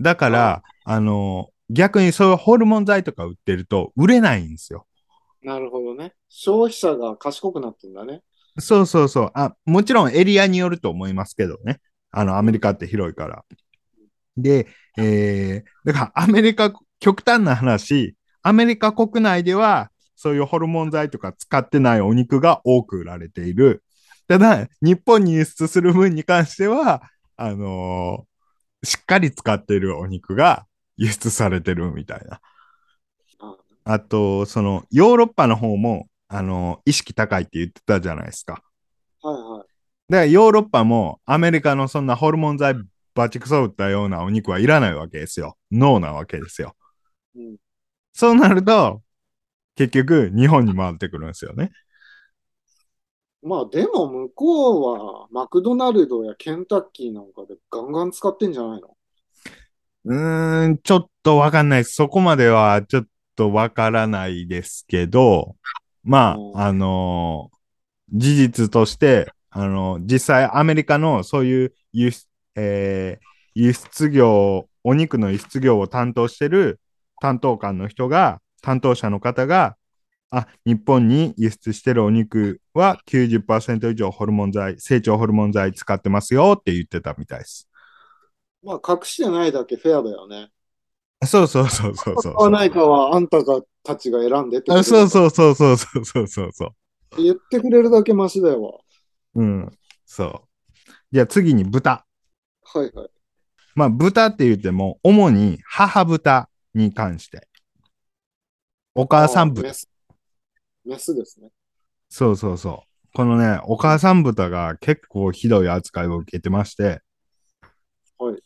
[0.00, 4.86] だから、あの、逆にそういうホルモン剤とか売ってると売れないんですよ。
[5.42, 6.14] なるほどね。
[6.28, 8.22] 消費者が賢くなってんだね。
[8.58, 9.30] そうそうそう。
[9.34, 11.80] あ、もちろんエリアによると思いますけどね。
[12.10, 13.44] あの、アメリカって広いから。
[14.36, 14.66] で、
[14.98, 23.82] えー、だからアメリカ、極端な話、アメリカ国内では、そういうホルモン剤とか使ってないお肉が多く売られている。
[24.28, 27.02] ただ、日本に輸出する分に関しては、
[27.36, 28.32] あのー
[28.84, 30.66] しっかり使っているお肉が
[30.96, 32.40] 輸出されてるみたいな。
[33.38, 38.62] ああと、その、ヨーロッパの方も、あのー意識高いって言ってたじゃないですか。
[39.20, 39.82] はいはい。
[40.08, 42.74] だからヨーロッパもアメリカのそんなホルモン剤
[43.14, 45.56] バチクソ打ったようなお肉はいらないわけですよ。
[45.70, 46.74] ノーなわけですよ。
[47.34, 47.56] うん、
[48.12, 49.02] そうなると、
[49.76, 51.72] 結局日本に回ってくるんですよね。
[53.42, 58.96] まあでも向こうはマクドナルドやケンタッキーなんかでガンガン使ってんじゃないの？
[60.04, 61.94] うーん、ちょっとわかんないです。
[61.94, 65.56] そこまではちょっとわからないですけど、
[66.04, 67.56] まあ、あのー
[68.14, 72.26] 事実として、あの実際アメリカのそういう輸出、
[72.56, 73.24] えー
[73.54, 76.80] 輸出業、お肉の輸出業を担当してる
[77.20, 79.76] 担当官の人が、担当者の方が、
[80.34, 87.68] あ、日本に輸出してるお肉は90%以上ホルモン剤、成長ホルモン剤使ってますよって言ってたみたいです。
[88.64, 90.48] まあ隠してないだけフェアだよね。
[91.26, 92.34] そうそうそうそうそう。
[92.34, 95.08] 買わないかはあんたがたちが選んでってそうう。
[95.08, 97.22] そうそうそうそうそうそうそう。
[97.22, 98.80] 言ってくれるだけマシだよ。
[99.34, 99.70] うん。
[100.06, 100.92] そう。
[101.12, 102.06] じゃあ次に豚。
[102.64, 103.10] はいはい。
[103.74, 107.46] まあ豚って言っても、主に母豚に関して。
[108.94, 109.74] お母さん豚。
[110.86, 111.14] あメス。
[111.14, 111.48] ですね。
[112.08, 113.08] そうそうそう。
[113.14, 117.00] このね、お母さん豚が結構ひどい扱いを受けてまして。
[118.18, 118.42] はい。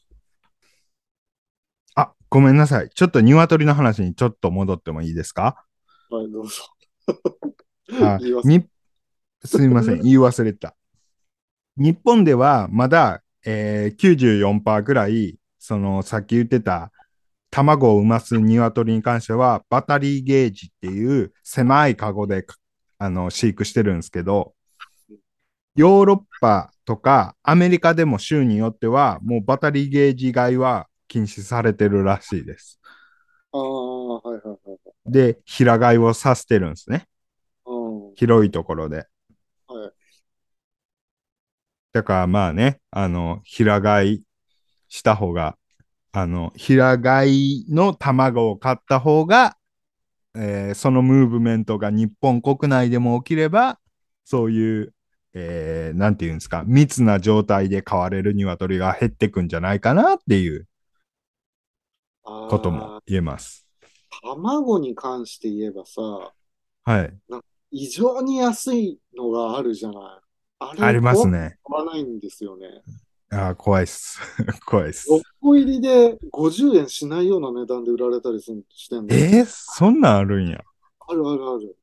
[1.95, 2.91] あ、ごめんなさい。
[2.91, 5.65] ちょっと鶏の話にちょっと戻ってもいいですか？
[6.11, 6.53] はい、どうぞ。
[8.03, 8.67] あに
[9.45, 10.75] すみません、言い忘れてた。
[11.77, 16.91] 日本ではまだ、えー、94%ぐらい、そのさっき言ってた
[17.51, 22.47] 卵を産ます鶏に関しては、バタリーゲージっていう狭いカゴで
[22.99, 24.55] あの飼育してるんですけど、
[25.75, 32.81] ヨーロッパとかアメリカでも州によっては、もうバタリーゲージ買いは禁止されてるらしいです。
[33.53, 35.13] ああ、はいはいはい。
[35.13, 37.07] で、平飼いをさせてるんですね。
[37.67, 38.15] うん。
[38.15, 39.07] 広いところで。
[39.69, 39.93] はい。
[41.93, 44.23] だからまあね、あの、平飼い
[44.89, 45.57] した方が、
[46.19, 49.59] あの、平飼いの卵を買った方が、
[50.35, 53.79] えーそのムーブメントが日本国内でも起きれば、
[54.25, 54.95] そういう、
[55.35, 60.67] えーなんていうんですか、密な状態で飼われる鶏が減ってくんじゃないかなっていう
[62.25, 63.67] ことも言えます。
[64.23, 66.33] 卵に関して言えばさ、
[66.85, 67.15] はい。
[67.71, 70.01] 異常に安いのがあるじゃない。
[70.61, 71.59] あれありますね。
[71.63, 72.69] 買わないんですよね。
[73.31, 74.21] あー怖いっす。
[74.65, 75.09] 怖いっす。
[75.11, 79.21] 6個入りで50円しないような値段で売られたりするしてんだよ。
[79.21, 80.61] えー、そんなんあるんや。
[81.09, 81.77] あるあるある。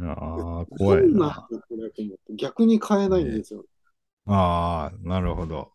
[0.00, 1.48] ああ、怖いそんな
[2.36, 3.64] 逆に買えないんですよ。
[4.26, 5.70] ああ、なるほど。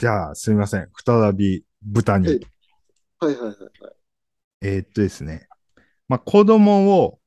[0.00, 0.88] じゃあ、すみません。
[1.04, 2.26] 再び豚に。
[2.26, 2.38] はい
[3.20, 3.58] はいはいはい。
[4.60, 5.48] えーっとですね。
[6.08, 7.18] まあ、子供を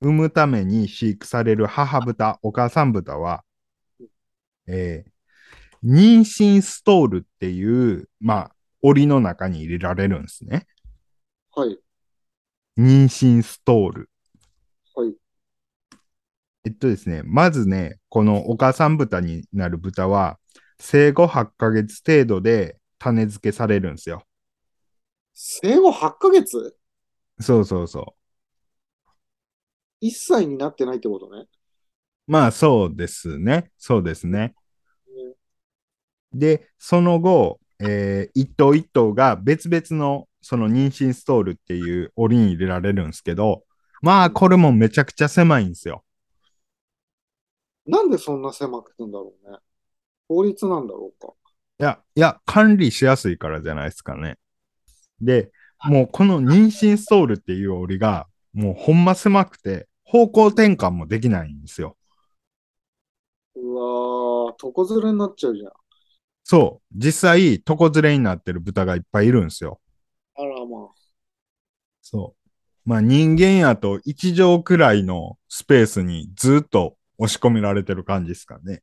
[0.00, 3.44] 産むために飼育される母豚、お母さん豚は、
[4.66, 5.14] えー
[5.84, 8.50] 妊娠ストールっていう、まあ、
[8.80, 10.66] 檻の中に入れられるんですね。
[11.54, 11.78] はい。
[12.78, 14.10] 妊娠ストール。
[14.94, 15.14] はい。
[16.64, 20.38] えっとですね、まずね、このお母さん豚になる豚は、
[20.80, 24.24] 生後8ヶ月程度で種付けされるんですよ。
[25.34, 26.76] 生後8ヶ月？
[27.40, 28.16] そうそうそ
[30.00, 30.06] う。
[30.06, 31.46] ?1 歳になってないってことね。
[32.26, 33.70] まあそうですね。
[33.78, 34.54] そうですね。
[36.32, 43.64] で、その後、えー一頭一頭が別々のその妊娠ストールっていう檻に入れられるんですけど、
[44.02, 46.04] まあこれもめちゃくちゃ狭いんですよ。
[47.86, 49.58] なんでそんな狭くてんだろうね。
[50.28, 51.34] 法律なんだろうか。
[51.80, 54.38] いや、いや、管理しやすいからじゃないですかね。
[55.20, 55.52] で、
[55.84, 61.96] もうこの妊娠ストールっていう檻が、もうほんま狭くて、方向転換もできないんですよ。
[63.66, 65.72] うわー、床ずれになっちゃうじゃん。
[66.42, 66.94] そう。
[66.94, 69.80] 実際、床ずれになってる豚がいっぱいいるんですよ。
[70.36, 71.04] あらまあ。
[72.02, 72.88] そう。
[72.88, 78.82] まあ人間やと1畳くらいのスペースにずっと押し込められてる感じですかね。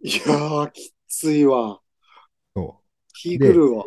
[0.00, 1.80] いやー、きついわ。
[2.54, 2.82] そ
[3.14, 3.84] 気狂うわ。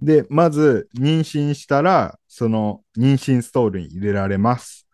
[0.00, 4.86] で、まず妊娠したら、その妊娠ストールに入れられます。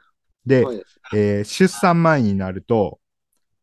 [0.45, 0.83] で、はい。
[1.15, 2.99] えー出産前になると、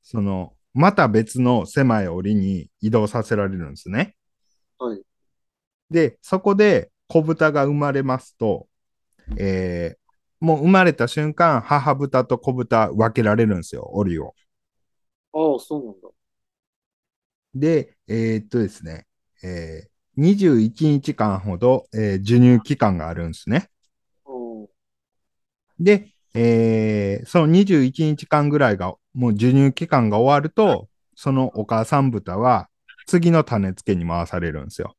[0.04, 4.16] その、また別の狭い檻に移動させられるんですね。
[4.78, 5.04] はい。
[5.90, 8.68] で、そこで子豚が生まれますと、
[9.38, 10.04] えー
[10.42, 14.36] もう生まれた瞬間、母豚と子豚分けられるんですよ、檻を。
[15.34, 16.10] ああ、そうなんだ。
[17.56, 19.06] で、えーっとですね、
[19.44, 23.70] えー21日間ほど、えー授乳期間があるんですね。
[24.26, 24.68] うん。
[25.80, 32.70] で、えーその21日間ぐらいが、もう授乳期間が終わると、そのお母さん豚は
[33.08, 34.96] 次の種付けに回されるんですよ。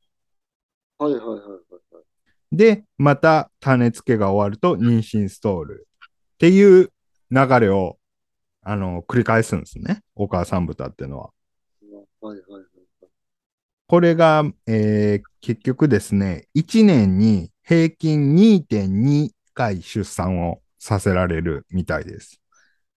[0.97, 2.55] はいはいはいはいはい。
[2.55, 5.87] で、また種付けが終わると妊娠ストール
[6.35, 6.91] っていう
[7.31, 7.97] 流れを、
[8.63, 10.01] あの、繰り返すんですね。
[10.15, 11.31] お母さん豚っていうのは。
[12.21, 12.65] はいはいはい。
[13.87, 22.39] これが、えー結局ですね、1年に平均2.2回出産をさせられるみたいです。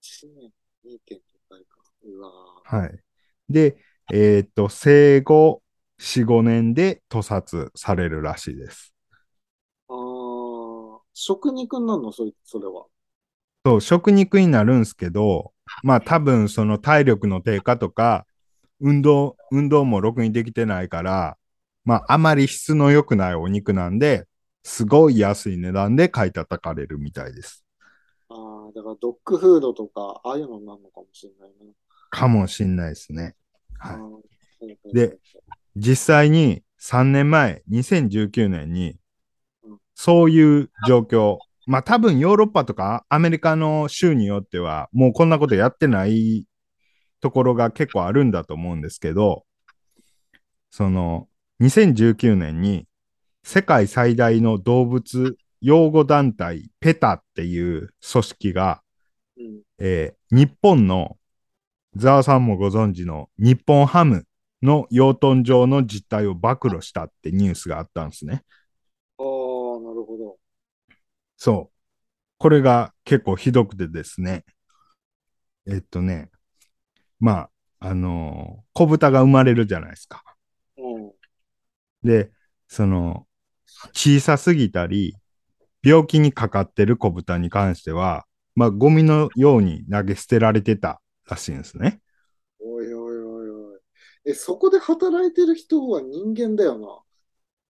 [0.01, 0.51] 1年
[0.83, 1.77] 2.2回か。
[2.03, 2.29] うわ
[2.65, 2.99] はい。
[3.49, 3.77] で、
[4.13, 5.61] えーっと、生後
[5.97, 8.93] 4、5年で屠殺されるらしいです。
[9.87, 12.11] ああ、食肉になるの？
[12.11, 12.87] それ、それは。
[13.65, 18.25] そう、食肉になるんですけど、まあ多分その体力の低下とか、
[18.79, 21.37] 運動、運動もろくにできてないから、
[21.85, 24.27] まああまり質の良くないお肉なんで、
[24.63, 27.65] すごい安い値段で買い叩かれるみたいです。
[28.77, 31.73] だからドッグフードとか、ああいうのになるのかもしれないね。
[32.11, 33.35] かもしんないですね。
[33.79, 35.17] はいで、
[35.75, 38.97] 実際に3年前、2019年に
[39.63, 46.45] うん、そういう状況、まあ多分ヨーロッパとかアメリカの州によっては、もうこんなことやってない
[47.19, 49.43] ところが結構あるんだと思うんですけど、
[50.69, 51.27] その
[51.61, 52.87] 2019年に
[53.43, 58.81] 世界最大の動物養護団体ペタっていう組織が、
[59.37, 59.61] うん。
[59.79, 61.17] えー日本の、
[61.95, 64.25] ザワさんもご存知の日本ハム
[64.61, 68.43] の養豚場の実態を暴露したってニュースがあったんですね。
[69.19, 70.37] ああ、なるほど。
[71.37, 71.75] そう。
[72.39, 74.45] これが結構ひどくてですね。
[75.67, 76.29] えっとね、
[77.19, 77.49] ま
[77.79, 80.23] あ、あのー子豚が生まれるじゃないですか。
[80.77, 81.13] うん。
[82.03, 82.31] で、
[82.67, 83.27] その、
[83.93, 85.15] 小さすぎたり、
[85.83, 88.25] 病気にかかってる子豚に関しては、
[88.55, 91.99] まあ、ゴミのように投げ捨てられてたらしいんですね。
[92.59, 93.79] おいおいおいおい。
[94.25, 97.01] え、そこで働いてる人は人間だよな。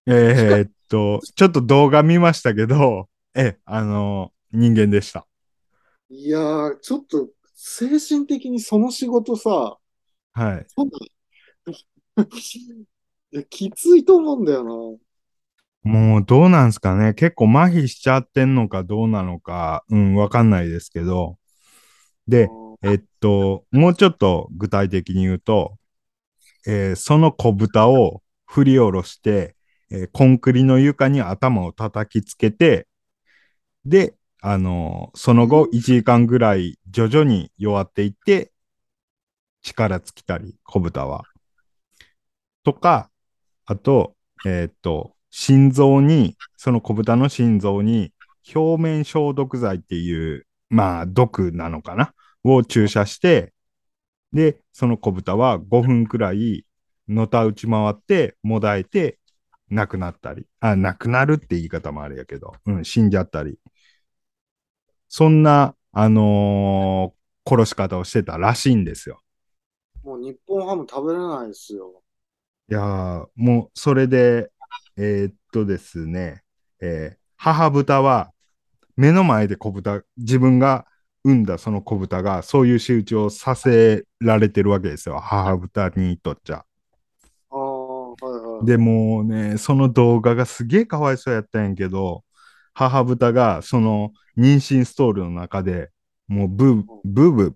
[0.07, 5.27] えーっと、ちょっと動画見ましたけど、え、あの人間でした。
[6.09, 9.77] いやー、ちょっと精神的にその仕事さ、
[10.33, 10.67] はい。
[10.67, 10.97] そんな、
[13.31, 14.99] いやきついと思うんだよな。
[15.87, 17.13] もうどうなんすかね。
[17.13, 21.37] 結構麻痺しちゃってんのかどうなのか、うん、わかんないですけど。
[22.27, 22.49] で、
[22.83, 25.77] えっと、もうちょっと具体的に言うと、
[26.67, 29.55] えーその子豚を振り下ろして、
[29.91, 32.87] えーコンクリの床に頭を叩きつけて、
[33.85, 38.51] で、あのーその後1時間ぐらい徐々に弱っていって、
[39.61, 41.25] 力尽きたり、子豚は。
[42.63, 43.09] とか、
[43.67, 44.17] あと、
[44.47, 48.11] えーっと、心臓に、その子豚の心臓に
[48.55, 52.15] 表面消毒剤っていう、まあ、毒なのかな？
[52.43, 53.53] を注射して、
[54.33, 56.65] で、その子豚は5分くらい、
[57.07, 59.19] のた打ち回って、もだえて、
[59.69, 63.59] 亡くなったり、あ、亡くなるって言い方もあれやけど、うん、死んじゃったり。
[65.07, 67.17] そんな、あのー
[67.49, 69.21] 殺し方をしてたらしいんですよ。
[70.03, 72.01] もう日本ハム食べれないですよ。
[72.69, 74.51] いやー、もう、それで、
[74.97, 76.43] えーっとですね、
[76.81, 78.31] えー母豚は、
[78.95, 80.87] 目の前で子豚、自分が
[81.23, 85.19] 産んだその子豚が、そういう仕打ちをさせられてるわけですよ。
[85.19, 86.65] 母豚にとっちゃ。
[87.51, 88.23] ああ、はい
[88.57, 88.65] はい。
[88.65, 92.23] でもうね、その動画がすげえかわいそうやったんやけど、
[92.73, 95.89] 母豚がその妊娠ストールの中で
[96.27, 97.53] もうブー、ブーブー、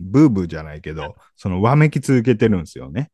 [0.00, 3.10] ブーブーじゃないけど、そのわめき続けてるんですよね。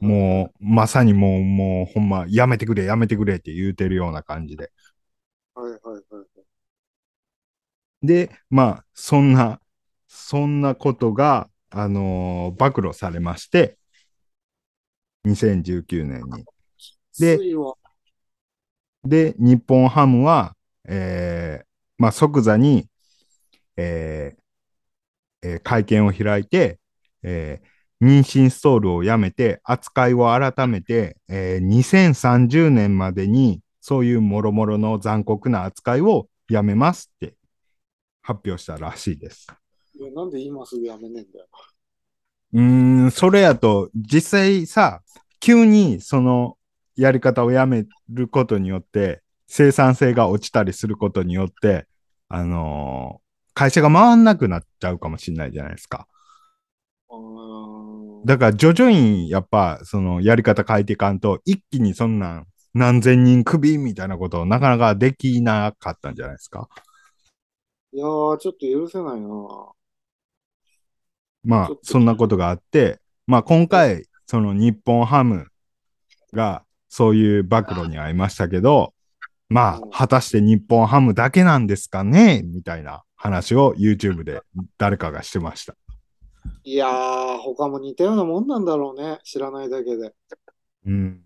[0.00, 4.72] もう、まさにもう、もうほんま、やめてくれ、やめてくれって言うてるような感じで。
[5.54, 6.46] はいはいはいはい。
[8.02, 9.60] で、まあ、そんな、
[10.08, 13.78] そんなことが、あのー暴露されまして、
[15.24, 16.44] 2019年に。
[17.18, 17.38] で
[19.04, 20.56] で、日本ハムは、
[20.88, 21.66] えー
[21.98, 22.88] まあ、即座に、
[23.76, 26.78] えーえー会見を開いて、
[27.22, 37.34] えー妊娠ストールをやめて、扱いを改めて、えー2030年までに、そういうもろもろの残酷な扱いをやめますって
[38.22, 39.46] 発表したらしいです。
[39.94, 41.46] いやなんで今すぐやめねえんだよ。
[42.52, 45.02] うーん、それやと、実際さ、
[45.40, 46.56] 急にその
[46.96, 51.86] やり方をやめることによって、生産性が落ちたりすることによって、
[52.28, 53.26] あのー
[53.58, 56.06] 会社が回んなくなっちゃうかもしれないじゃないですか。
[57.08, 57.55] あー
[58.26, 66.68] だから徐々にやっぱそのやり方変えていかんと、一気にそんなん何千人クビみたいなことをなかなかできなかったんじゃないですか？
[67.92, 69.28] いやー、ちょっと許せないな。
[71.44, 72.98] まあそんなことがあって、
[73.28, 75.46] まあ今回、その日本ハム
[76.32, 78.92] がそういう暴露に遭いましたけど、
[79.48, 82.42] まあうん、果たして日本ハムだけなんですかね？
[82.42, 84.40] みたいな話を YouTube で
[84.78, 85.76] 誰かがしてました。
[86.64, 89.18] いやー、他も似たようなもんなんだろうね。
[89.24, 90.14] 知らないだけで。
[90.86, 91.20] うん、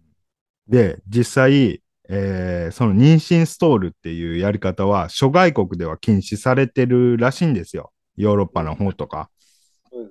[0.68, 7.92] で、実際、えーその妊娠ストールっていうやり方は諸外国では禁止されてるらしいんですよ。
[8.16, 9.30] ヨーロッパの方とか。
[9.90, 10.10] はいはい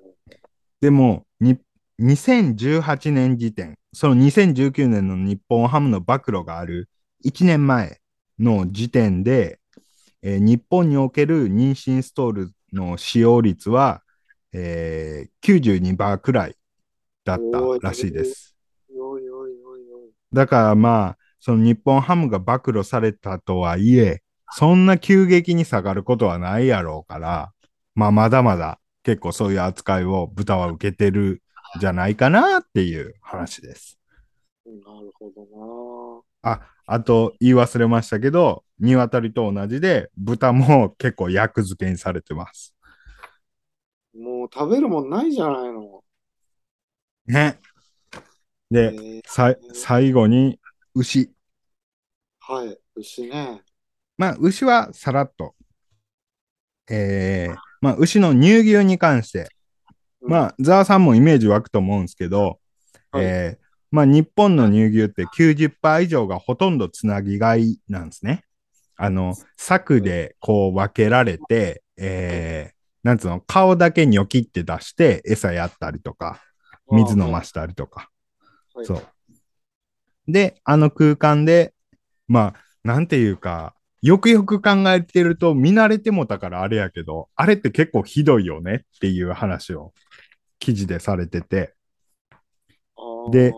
[0.82, 1.58] でも、に
[2.00, 6.90] 2018年時点、その2019年の日本ハムの暴露がある
[7.26, 8.00] 1年前
[8.40, 9.60] の時点で、
[10.22, 14.04] えー日本における妊娠ストールの使用率は、
[14.54, 16.56] えー92%くらい
[17.24, 18.56] だったらしいです。
[20.34, 24.22] だからまあ、その日本ハムが暴露されたとはいえ、
[24.52, 27.52] そんな急激に下がることはないやろうから、
[27.96, 31.42] まあまだまだ結構そういう扱いを豚は受けてる
[31.78, 34.00] んじゃないかなっていう話です。
[34.66, 34.72] な
[35.02, 42.76] るほどあ、あと言い忘れましたけど、鶏と同じで豚も結構薬漬けにされてます。
[44.16, 46.04] なもう食べるもんないじゃないの。
[47.28, 47.60] ね。
[48.16, 48.20] え
[48.72, 50.60] で、ーさ最後に
[50.96, 51.32] 牛。
[52.40, 52.78] はい。
[52.96, 53.62] 牛ね。
[54.18, 55.56] まあ、牛はさらっと。
[56.90, 59.48] えー、まあ、牛の乳牛に関して、
[60.22, 62.60] うんまあ、ザワさんもイメージ湧くと思うんですけど、
[63.12, 68.44] はいえーまあ、日本の乳牛って90%以上がほとんどつなぎ飼いなんですね。
[68.96, 76.42] あの、柵でこう分けられて、えー、なんつうの、顔だけニョキって出して餌やったりとか、
[76.92, 78.10] 水飲ましたりとか。
[78.74, 79.08] はいそう。
[80.28, 81.74] で、あの空間で、
[82.28, 89.94] まあ、なんていうか、よくよく考えてると見慣れてもたからあれやけど、あれって結構ひどいよねっていう話を
[90.60, 91.74] 記事でされてて、
[93.32, 93.54] で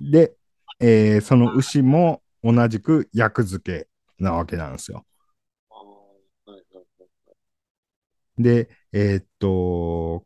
[0.00, 0.34] で、
[0.80, 3.88] えーその牛も同じく薬漬け
[4.18, 5.04] なわけなんですよ。
[5.70, 7.10] あーはいはいはい
[8.42, 10.24] で、えーっと、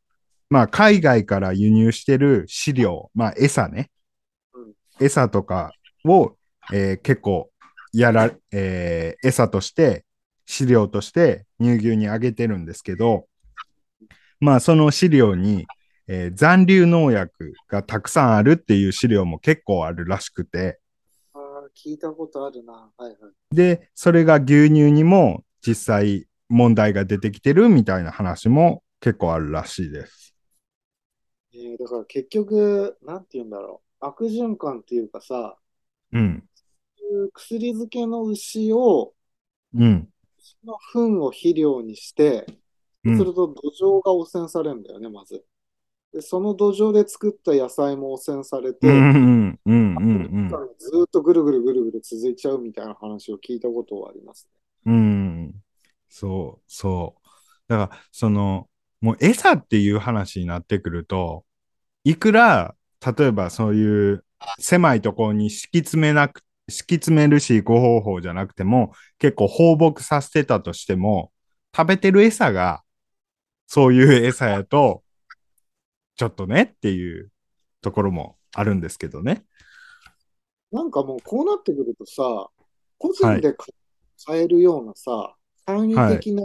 [0.51, 3.91] まあ、海外から輸入してる飼料、まあ、餌ね
[4.55, 4.75] うん。
[5.01, 5.73] 餌とか
[6.05, 6.37] を、
[6.73, 7.51] えー結構、
[7.93, 10.05] やら、えー餌として、
[10.47, 13.27] 飼料として乳牛にあげてるんですけど、
[14.41, 15.67] まあ、その飼料に、
[16.07, 20.79] えー残留農薬がたくさんあるっていう飼料も結構あるらしくて、
[21.33, 22.91] あー聞いたことあるな。
[22.97, 23.55] はいはい。
[23.55, 30.35] で、それが牛乳にも実際問題が出てきてるみたいな話も結構あるらしいです。
[31.53, 34.07] えーだから結局、なんて言うんだろう。
[34.07, 35.57] 悪循環っていうかさ、
[36.13, 36.49] うん。
[37.33, 39.15] 薬漬けの牛を、
[39.75, 40.09] うん。
[40.39, 42.47] 牛の糞を肥料にして、
[43.05, 45.45] すると土壌が汚染されるんだよね、まず。
[46.13, 54.49] で、その土壌で作った野菜も汚染されて、うんうんうんうんずーっとぐるぐるぐるぐる続いちゃうみたいな話を聞いたことはあります
[54.87, 54.93] ね。
[54.93, 55.64] うん。
[56.23, 56.29] うん。
[56.31, 57.29] そう、そう。
[57.69, 58.69] だから、その、
[59.01, 61.45] もう餌っていう話になってくると、
[62.05, 62.77] いくら、
[63.19, 64.25] 例えばそういう
[64.59, 71.33] 狭いところに敷き詰めなく、敷き詰める飼育方法じゃなくても、結構放牧させてたとしても、
[71.77, 72.83] 食べてる餌が、
[73.67, 75.03] そういう餌やと、
[76.17, 77.31] ちょっとねっていう
[77.81, 79.45] ところもあるんですけどね。
[80.71, 82.49] なんかもうこうなってくるとさ、
[82.99, 83.55] 個人で
[84.25, 85.37] 買えるようなさ、
[85.67, 86.45] 簡易的な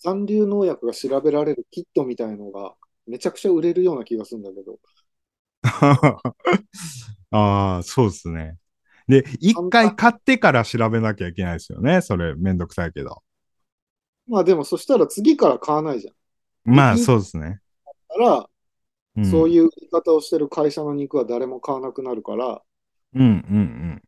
[0.00, 2.74] 残留農薬が調べられるキットみたいのが
[3.06, 4.78] めちゃくちゃ売れるような気がするんだけど。
[7.30, 8.56] ああ、そうですね。
[9.08, 12.02] で、一回買ってから調べなきゃいけないですよね。
[12.02, 13.22] それ、めんどくさいけど。
[14.26, 16.14] まあでもそしたら次から買わないじゃん。
[16.64, 17.60] まあ、そうですね。
[18.10, 18.50] だから、
[19.16, 22.62] うん、そういう売り方をしてる会社の肉は誰も買わなくなるから、
[23.14, 23.30] うんうんう
[23.96, 24.02] ん。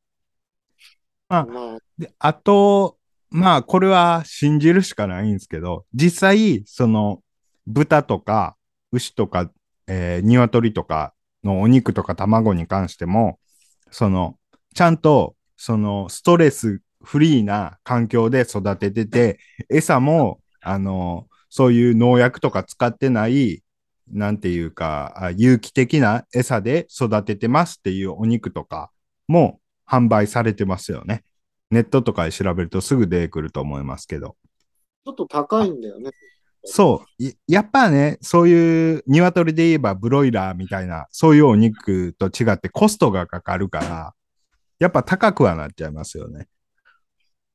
[1.28, 2.98] あまあ、で、あと、
[3.30, 7.22] まあ、これは信じるしかないんですけど、実際、その、
[7.66, 8.56] 豚とか
[8.92, 9.50] 牛とか、
[9.86, 11.14] えー、鶏とか
[11.44, 13.38] のお肉とか卵に関しても、
[13.90, 14.36] その、
[14.74, 23.62] ちゃんと、その、ストレスフリーな環境で育ててて、餌も、あの、そういう農薬とか使ってない、
[24.12, 28.90] なんていうか、有機的な餌で育ててますっていうお肉とか
[29.28, 31.22] も販売されてますよね。
[31.70, 34.36] ネットとかで調べるとすぐ出てくると思いますけど。
[35.04, 36.10] ちょっと高いんだよね。
[36.64, 37.24] そう。
[37.46, 44.14] やっぱね、そういう鶏で言えばブロイラーみたいな、そういうお肉と違ってコストがかかるから、
[44.78, 46.48] やっぱ高くはなっちゃいますよね。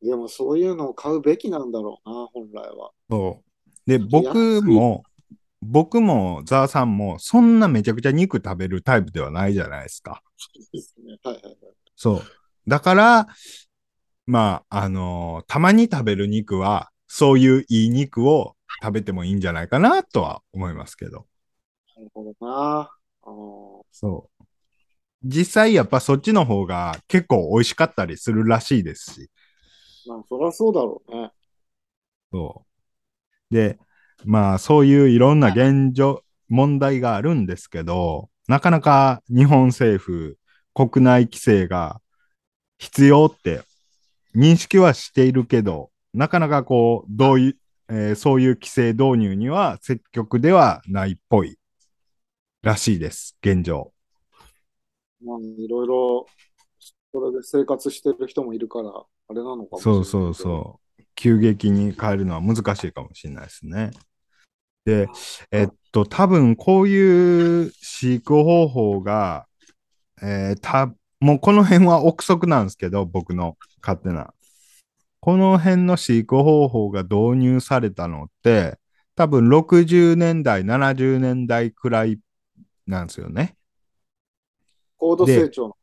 [0.02, 2.92] でもそういうのを買うべきなんだろうな、本来は。
[3.10, 3.90] そう。
[3.90, 5.04] で、僕も、
[5.62, 10.22] 僕もザーさんも、そんなめちゃくちゃ肉食べるタイプではないじゃないですか。
[10.38, 11.18] そうですね。
[11.24, 11.56] はいはいはい。
[11.96, 12.22] そう。
[12.68, 13.28] だから、
[14.28, 21.28] まあ、あのー、たまに食べる肉は、そういういい肉を食べてもいいんじゃないかなとは思いますけど。
[21.96, 22.90] なるほどな。
[23.92, 24.46] そう。
[25.24, 29.30] 実際やっぱそっちの方が結構美味しかったりするらしいですし。
[30.08, 31.32] まあ、そりゃそうだろうね。
[32.32, 32.66] そ
[33.52, 33.54] う。
[33.54, 33.80] で、
[34.24, 40.38] まあそういういろんな現状、問題があるんですけど、なかなか日本政府、
[40.74, 42.02] 国内規制が
[42.78, 43.62] 必要って
[44.36, 47.58] 認識はしているけど、なかなかこう、どういう、
[47.90, 51.58] えー、そういう規制導入には積極ではないっぽい
[52.62, 53.94] らしいです、現状。
[55.24, 56.26] まあ、いろいろ、
[57.12, 60.00] それで生活してる人もいるから、あれなのかもしれない。
[60.00, 61.04] そうそうそう。
[61.16, 63.92] 急激に変えるのは難しいかもしれないですね。
[64.86, 65.08] で、
[65.52, 69.48] えっと、多分こういう飼育方法が、
[70.22, 70.94] えー、た、
[71.26, 74.32] もうこの辺は憶測なんですけど、僕の勝手な。
[75.20, 78.78] この辺の飼育方法が導入されたのって、
[79.16, 82.20] 多分60年代、70年代くらい
[82.86, 83.58] なんですよね。
[84.98, 85.76] 高度成長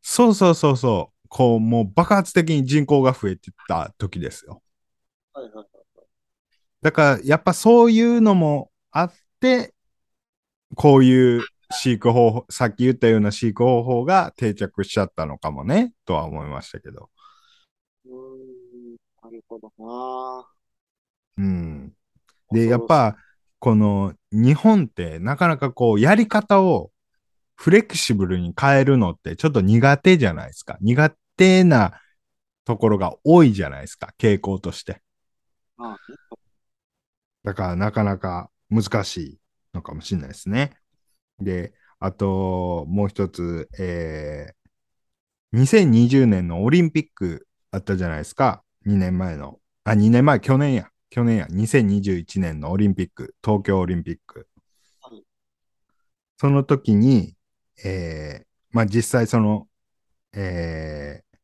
[0.00, 1.28] そうそうそうそう。
[1.28, 4.62] こう、もう爆発的に人口が増えてった時ですよ。
[5.32, 5.66] はいはいはい。
[6.82, 9.74] だから、やっぱそういうのもあって、
[10.76, 17.10] こういう飼育方法、さっき言ったような飼育方法が定着しちゃったのかもね、とは思いましたけど。
[19.22, 20.46] なるほどな。
[21.38, 21.92] うん。
[22.52, 23.16] で、やっぱ、
[23.58, 26.90] この日本ってなかなかこう、やり方を
[27.56, 30.76] フレキシブルに変えるのってちょっと苦手じゃないですか。
[30.80, 32.00] 苦手な
[32.64, 35.00] ところが多いじゃないですか、傾向として。
[35.78, 35.98] ああ
[37.42, 39.38] だからなかなか難しい
[39.74, 40.76] のかもしれないですね。
[41.40, 48.62] で、あともう一つ、えー、2020年のオリンピックあったじゃないですか。
[48.86, 49.60] 2年前の。
[49.84, 50.88] あ、2年前、去年や。
[51.10, 51.46] 去年や。
[51.50, 54.48] 2021年のオリンピック、東京オリンピック。
[56.36, 57.36] その時に、
[57.84, 59.68] えー、まあ実際その、
[60.34, 61.38] えー、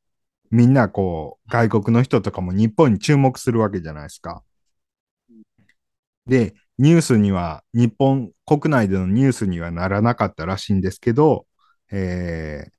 [0.51, 4.43] みんなこう、外国の人とかも日本に注目するわけじゃないですか。
[6.26, 11.45] で、ニュースには、日本国内でのニュースにはならなかったらしいんですけど、
[11.93, 12.70] えー、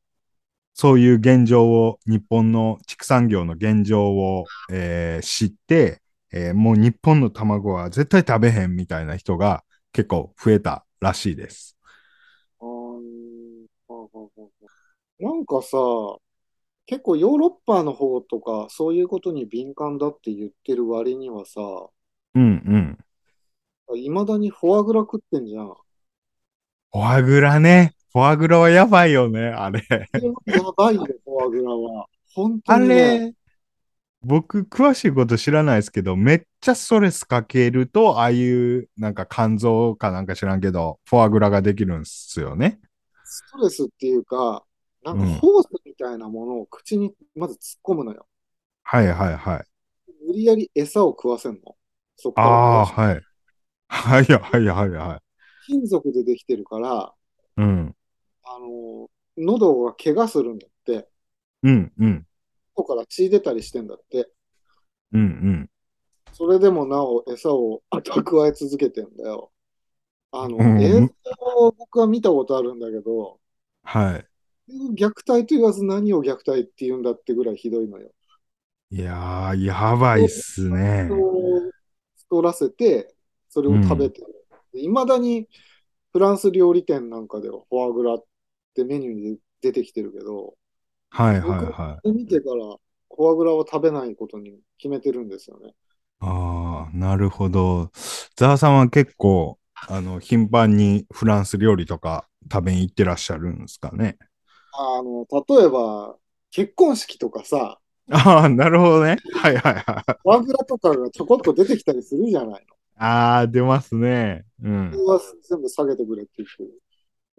[0.74, 6.02] そういう現状を、日本の畜産業の現状を、えー、知って、
[6.34, 11.78] えー、もう日本の卵は絶対食べへんみたいな人が結構増えたらしいです。
[15.20, 15.78] なんかさ、
[16.88, 21.62] 結構ヨーロッパの方とか、そういうことに敏感だって言ってる割にはさ、
[22.34, 22.98] うんうん。
[23.98, 25.76] いまだにフォアグラ食ってんじゃん。
[26.92, 27.94] フォアグラね。
[28.12, 29.82] フォアグラはやばいよね、あれ。
[30.46, 32.08] やばいよ、フォアグラは。
[32.34, 33.28] 本当あに、ね。
[33.30, 33.34] れ、
[34.24, 42.80] 僕、詳しいこと知らないですけど、めっちゃストレスかけると、ああいう、なんか肝臓かなんか知らんけど、フォアグラができるんですよね。
[43.24, 44.64] ストレスっていうか、
[45.04, 48.28] なんかホースみたいなものを口にまず突っ込むのよ。
[48.84, 49.66] はいはいはい。
[50.28, 51.76] 無理やり餌を食わせんの。
[52.16, 52.48] そっから。
[52.48, 53.22] ああ、はい。
[53.92, 55.20] はいはいはいはい。
[55.68, 57.14] 金属でできてるから、
[57.58, 57.96] うん。
[58.44, 61.10] あの、喉が怪我するんだって。
[61.64, 62.26] うんうん。
[62.74, 64.30] ここから血出たりしてんだって。
[65.12, 65.70] うんうん。
[66.32, 69.52] それでもなお餌を 蓄え続けてんだよ。
[70.32, 71.08] あの、うん、映像
[71.58, 73.40] を僕は見たことあるんだけど、
[73.84, 74.26] はい。
[74.96, 78.10] 虐待と言わず何を虐待って言うんだってぐらいひどいのよ。
[78.90, 81.10] いやー、やばいっすね。
[82.16, 83.14] 太らせて、
[83.52, 84.22] それを食べて
[84.74, 85.48] いま、うん、だに
[86.12, 88.24] フランス料理店なんかではフォアグラっ
[88.74, 90.56] てメニューに出てきてるけど、
[91.10, 92.12] はいはいはい。
[92.12, 92.64] 見てから
[93.16, 95.74] フォアグラを食べないことに決めてるんですよね。
[96.22, 97.92] ああ、なるほど。
[98.36, 104.18] ザーさんは結構あの、頻繁にフランス料理とか食べに行ってらっしゃるんですかね？
[104.74, 106.16] あの、例えば、
[106.52, 107.80] 結婚式とかさ、
[108.12, 109.18] ああ、なるほどね。
[109.34, 109.84] はいはいはい。
[110.24, 112.66] フォアグラとかがちょこっと出てきたりするじゃない
[113.04, 114.46] ああ、出ますね。
[114.62, 116.76] うんは全部下げてくれって言って。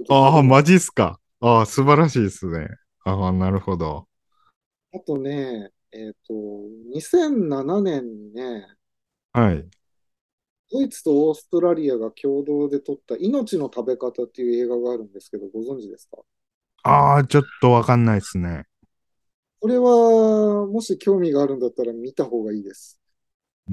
[0.09, 1.21] ああ、マジっすか。
[1.41, 2.69] ああ、素晴らしいですね。
[3.05, 4.09] ああ、なるほど。
[4.95, 6.33] あとね、えっと、
[6.95, 8.67] 2007年にね、
[9.33, 9.69] はい。
[10.73, 16.19] ドイツとオーストラリアが共同で撮った命の食べ方っていう映画があるんですけど、ご存知ですか？
[16.85, 18.67] ああ、ちょっとわかんないですね。
[19.61, 23.01] これは、もし興味があるんだったら見た方がいいです。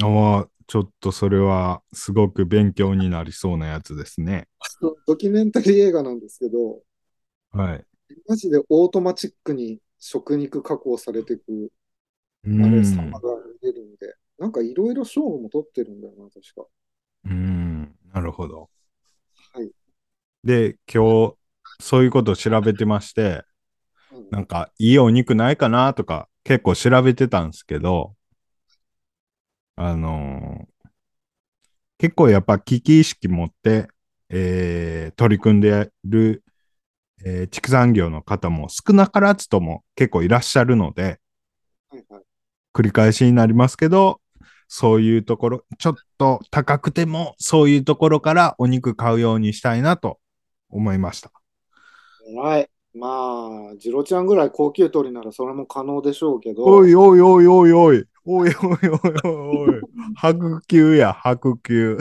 [0.01, 4.47] ああ、ちょっとそれはすごく勉強になりそうなやつですね。
[5.05, 6.81] ドキュメンタリー映画なんですけど、
[7.51, 7.85] はい。
[8.27, 11.69] マジでオートマチックに食肉加工されていく、
[12.43, 12.83] うあれ、ん。
[12.83, 13.29] 様が
[13.61, 16.67] 見れるんで、なんかいろいろ賞も取ってるんだよな、確か。
[17.25, 17.95] うん。
[18.13, 18.69] なるほど。
[19.53, 19.71] はい。
[20.43, 21.35] で、今日、
[21.81, 23.43] そういうことを調べてまして、
[24.11, 28.15] うんなんか、いいお肉ないかなとか、結構調べてたんですけど、
[29.79, 30.89] あのー
[31.97, 33.87] 結構やっぱ危機意識持って、
[34.29, 36.43] えー取り組んでる、
[37.25, 41.19] えー畜産業の方も少なからずとも結構いらっしゃるので、
[41.89, 42.25] はいはい。
[42.73, 44.21] 繰り返しになりますけど、
[44.67, 50.19] そういうところ、ちょっと高くても、そういうところからお肉買うようにしたいなと
[50.69, 51.31] 思いました。
[52.27, 52.69] 偉い。
[52.93, 58.79] まあ、ジロちゃんぐらい高級鳥ならそれも可能でしょうけど、おいおいおいおいおい、おいおいおい
[59.23, 59.81] おいおい、
[60.15, 61.97] 白球や、白球。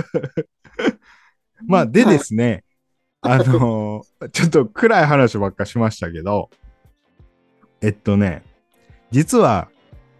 [1.66, 2.64] まあ、でですね、
[3.22, 6.50] あのーちょっと暗い話ばっかしましたけど、
[7.80, 8.42] えっとね、
[9.10, 9.70] 実は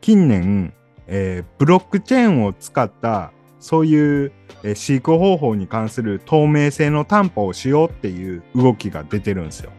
[0.01, 0.73] 近年、
[1.09, 4.33] えーブロックチェーンを使った、そういう、
[4.63, 9.71] えー飼育方法に関する透明性の担保をしようっていう動きが出てるんですよ。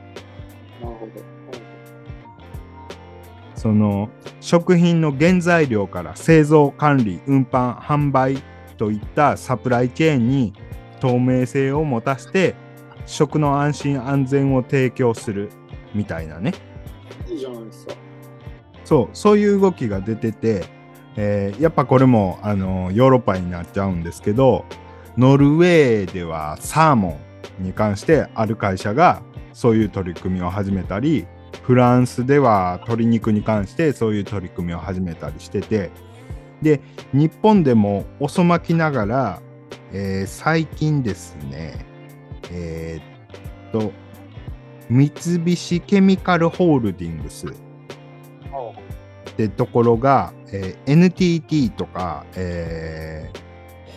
[0.80, 1.38] なるほど。
[3.60, 4.07] その
[4.39, 8.41] 食品の原材料から製造管理運搬販売
[8.78, 10.53] といったサプライチェーンに
[11.01, 12.55] 透明性を持たせて
[13.05, 15.49] 食の安心安全を提供する
[15.93, 16.53] みたいなね
[17.28, 17.95] いいじゃないですか。
[18.86, 20.64] そうそういう動きが出てて、
[21.18, 24.64] えーやっぱこれもあのヨーロッパになっちゃうんですけど
[25.18, 27.20] ノルウェーではサーモ
[27.60, 31.28] ンに関してある会社がそういう取り組みを始めたり
[31.63, 35.91] フランスでは鶏肉に関してそういう取り組みを始めたりしてて
[36.61, 36.81] で
[37.13, 39.41] 日本でも遅まきながら、
[39.93, 41.85] えー最近ですね
[42.51, 43.91] えーっと
[44.89, 45.11] 三
[45.45, 47.51] 菱ケミカルホールディングスっ
[49.35, 53.49] てところが、えー NTT とか、えー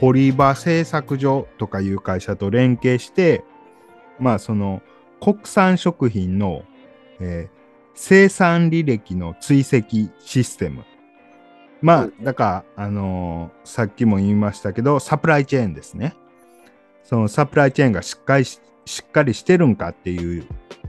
[0.03, 3.45] 堀場製作所とかいう会社と連携して、
[4.19, 4.83] まあその
[5.21, 6.65] 国産食品の、
[7.23, 7.63] えー
[7.95, 10.85] 生産履歴の追跡システム。
[11.83, 16.15] まあはい、だから、あのーさっきも言いましたけど、サプライチェーンですね。
[17.05, 20.47] そのサプライチェーンがしっかりししっかりしてるんかっていう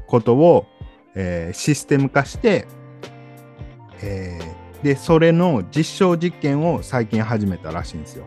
[0.08, 0.66] ことを、
[1.14, 2.68] えーシステム化して、
[4.02, 8.26] えーで、それの実証実験を最近始めたらしいんですよ。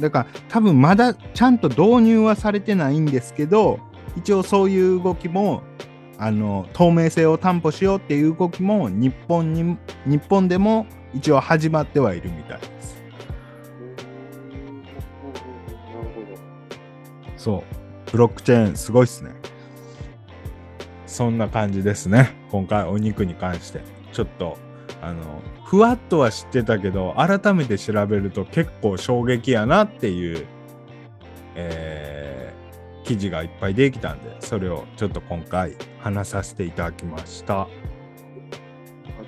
[0.00, 3.80] だから多分まだちゃんと導入はされてないんですけど、
[4.16, 5.62] 一応そういう動きも、
[6.18, 12.96] あの、透明性を担保しようっていう動きも日本に、日本でも一応始まってはいるみたいです。
[17.36, 18.10] そう。
[18.10, 19.32] ブロックチェーンすごいっすね。
[21.06, 22.34] そんな感じですね。
[22.50, 23.80] 今回お肉に関して。
[24.12, 24.56] ちょっと、
[25.02, 30.46] あの、ふわっとは知ってたけど、改めて調べると結構衝撃やなっていう、
[31.54, 32.25] えー
[33.06, 37.62] 記事がいっぱいできたんで、それをちょっと今回話させていただきました。
[37.62, 37.68] あ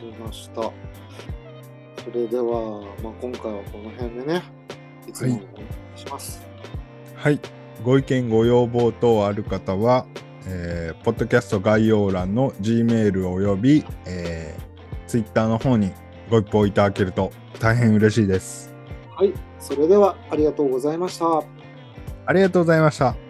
[0.01, 0.63] りました。
[0.63, 0.73] そ
[2.13, 4.43] れでは、まあ、今回はこの辺でね、
[5.07, 5.65] いつものお願
[5.97, 6.47] いします。
[7.15, 7.41] はい。
[7.85, 10.07] ご意見、ご要望等ある方は、
[10.47, 15.93] えーポッドキャスト概要欄の Gmail および、えー、Twitter の方に
[16.29, 18.75] ご一報いただけると大変嬉しいです。
[19.17, 21.43] はい、それではありがとうございました。
[22.27, 23.28] ありがとうございました。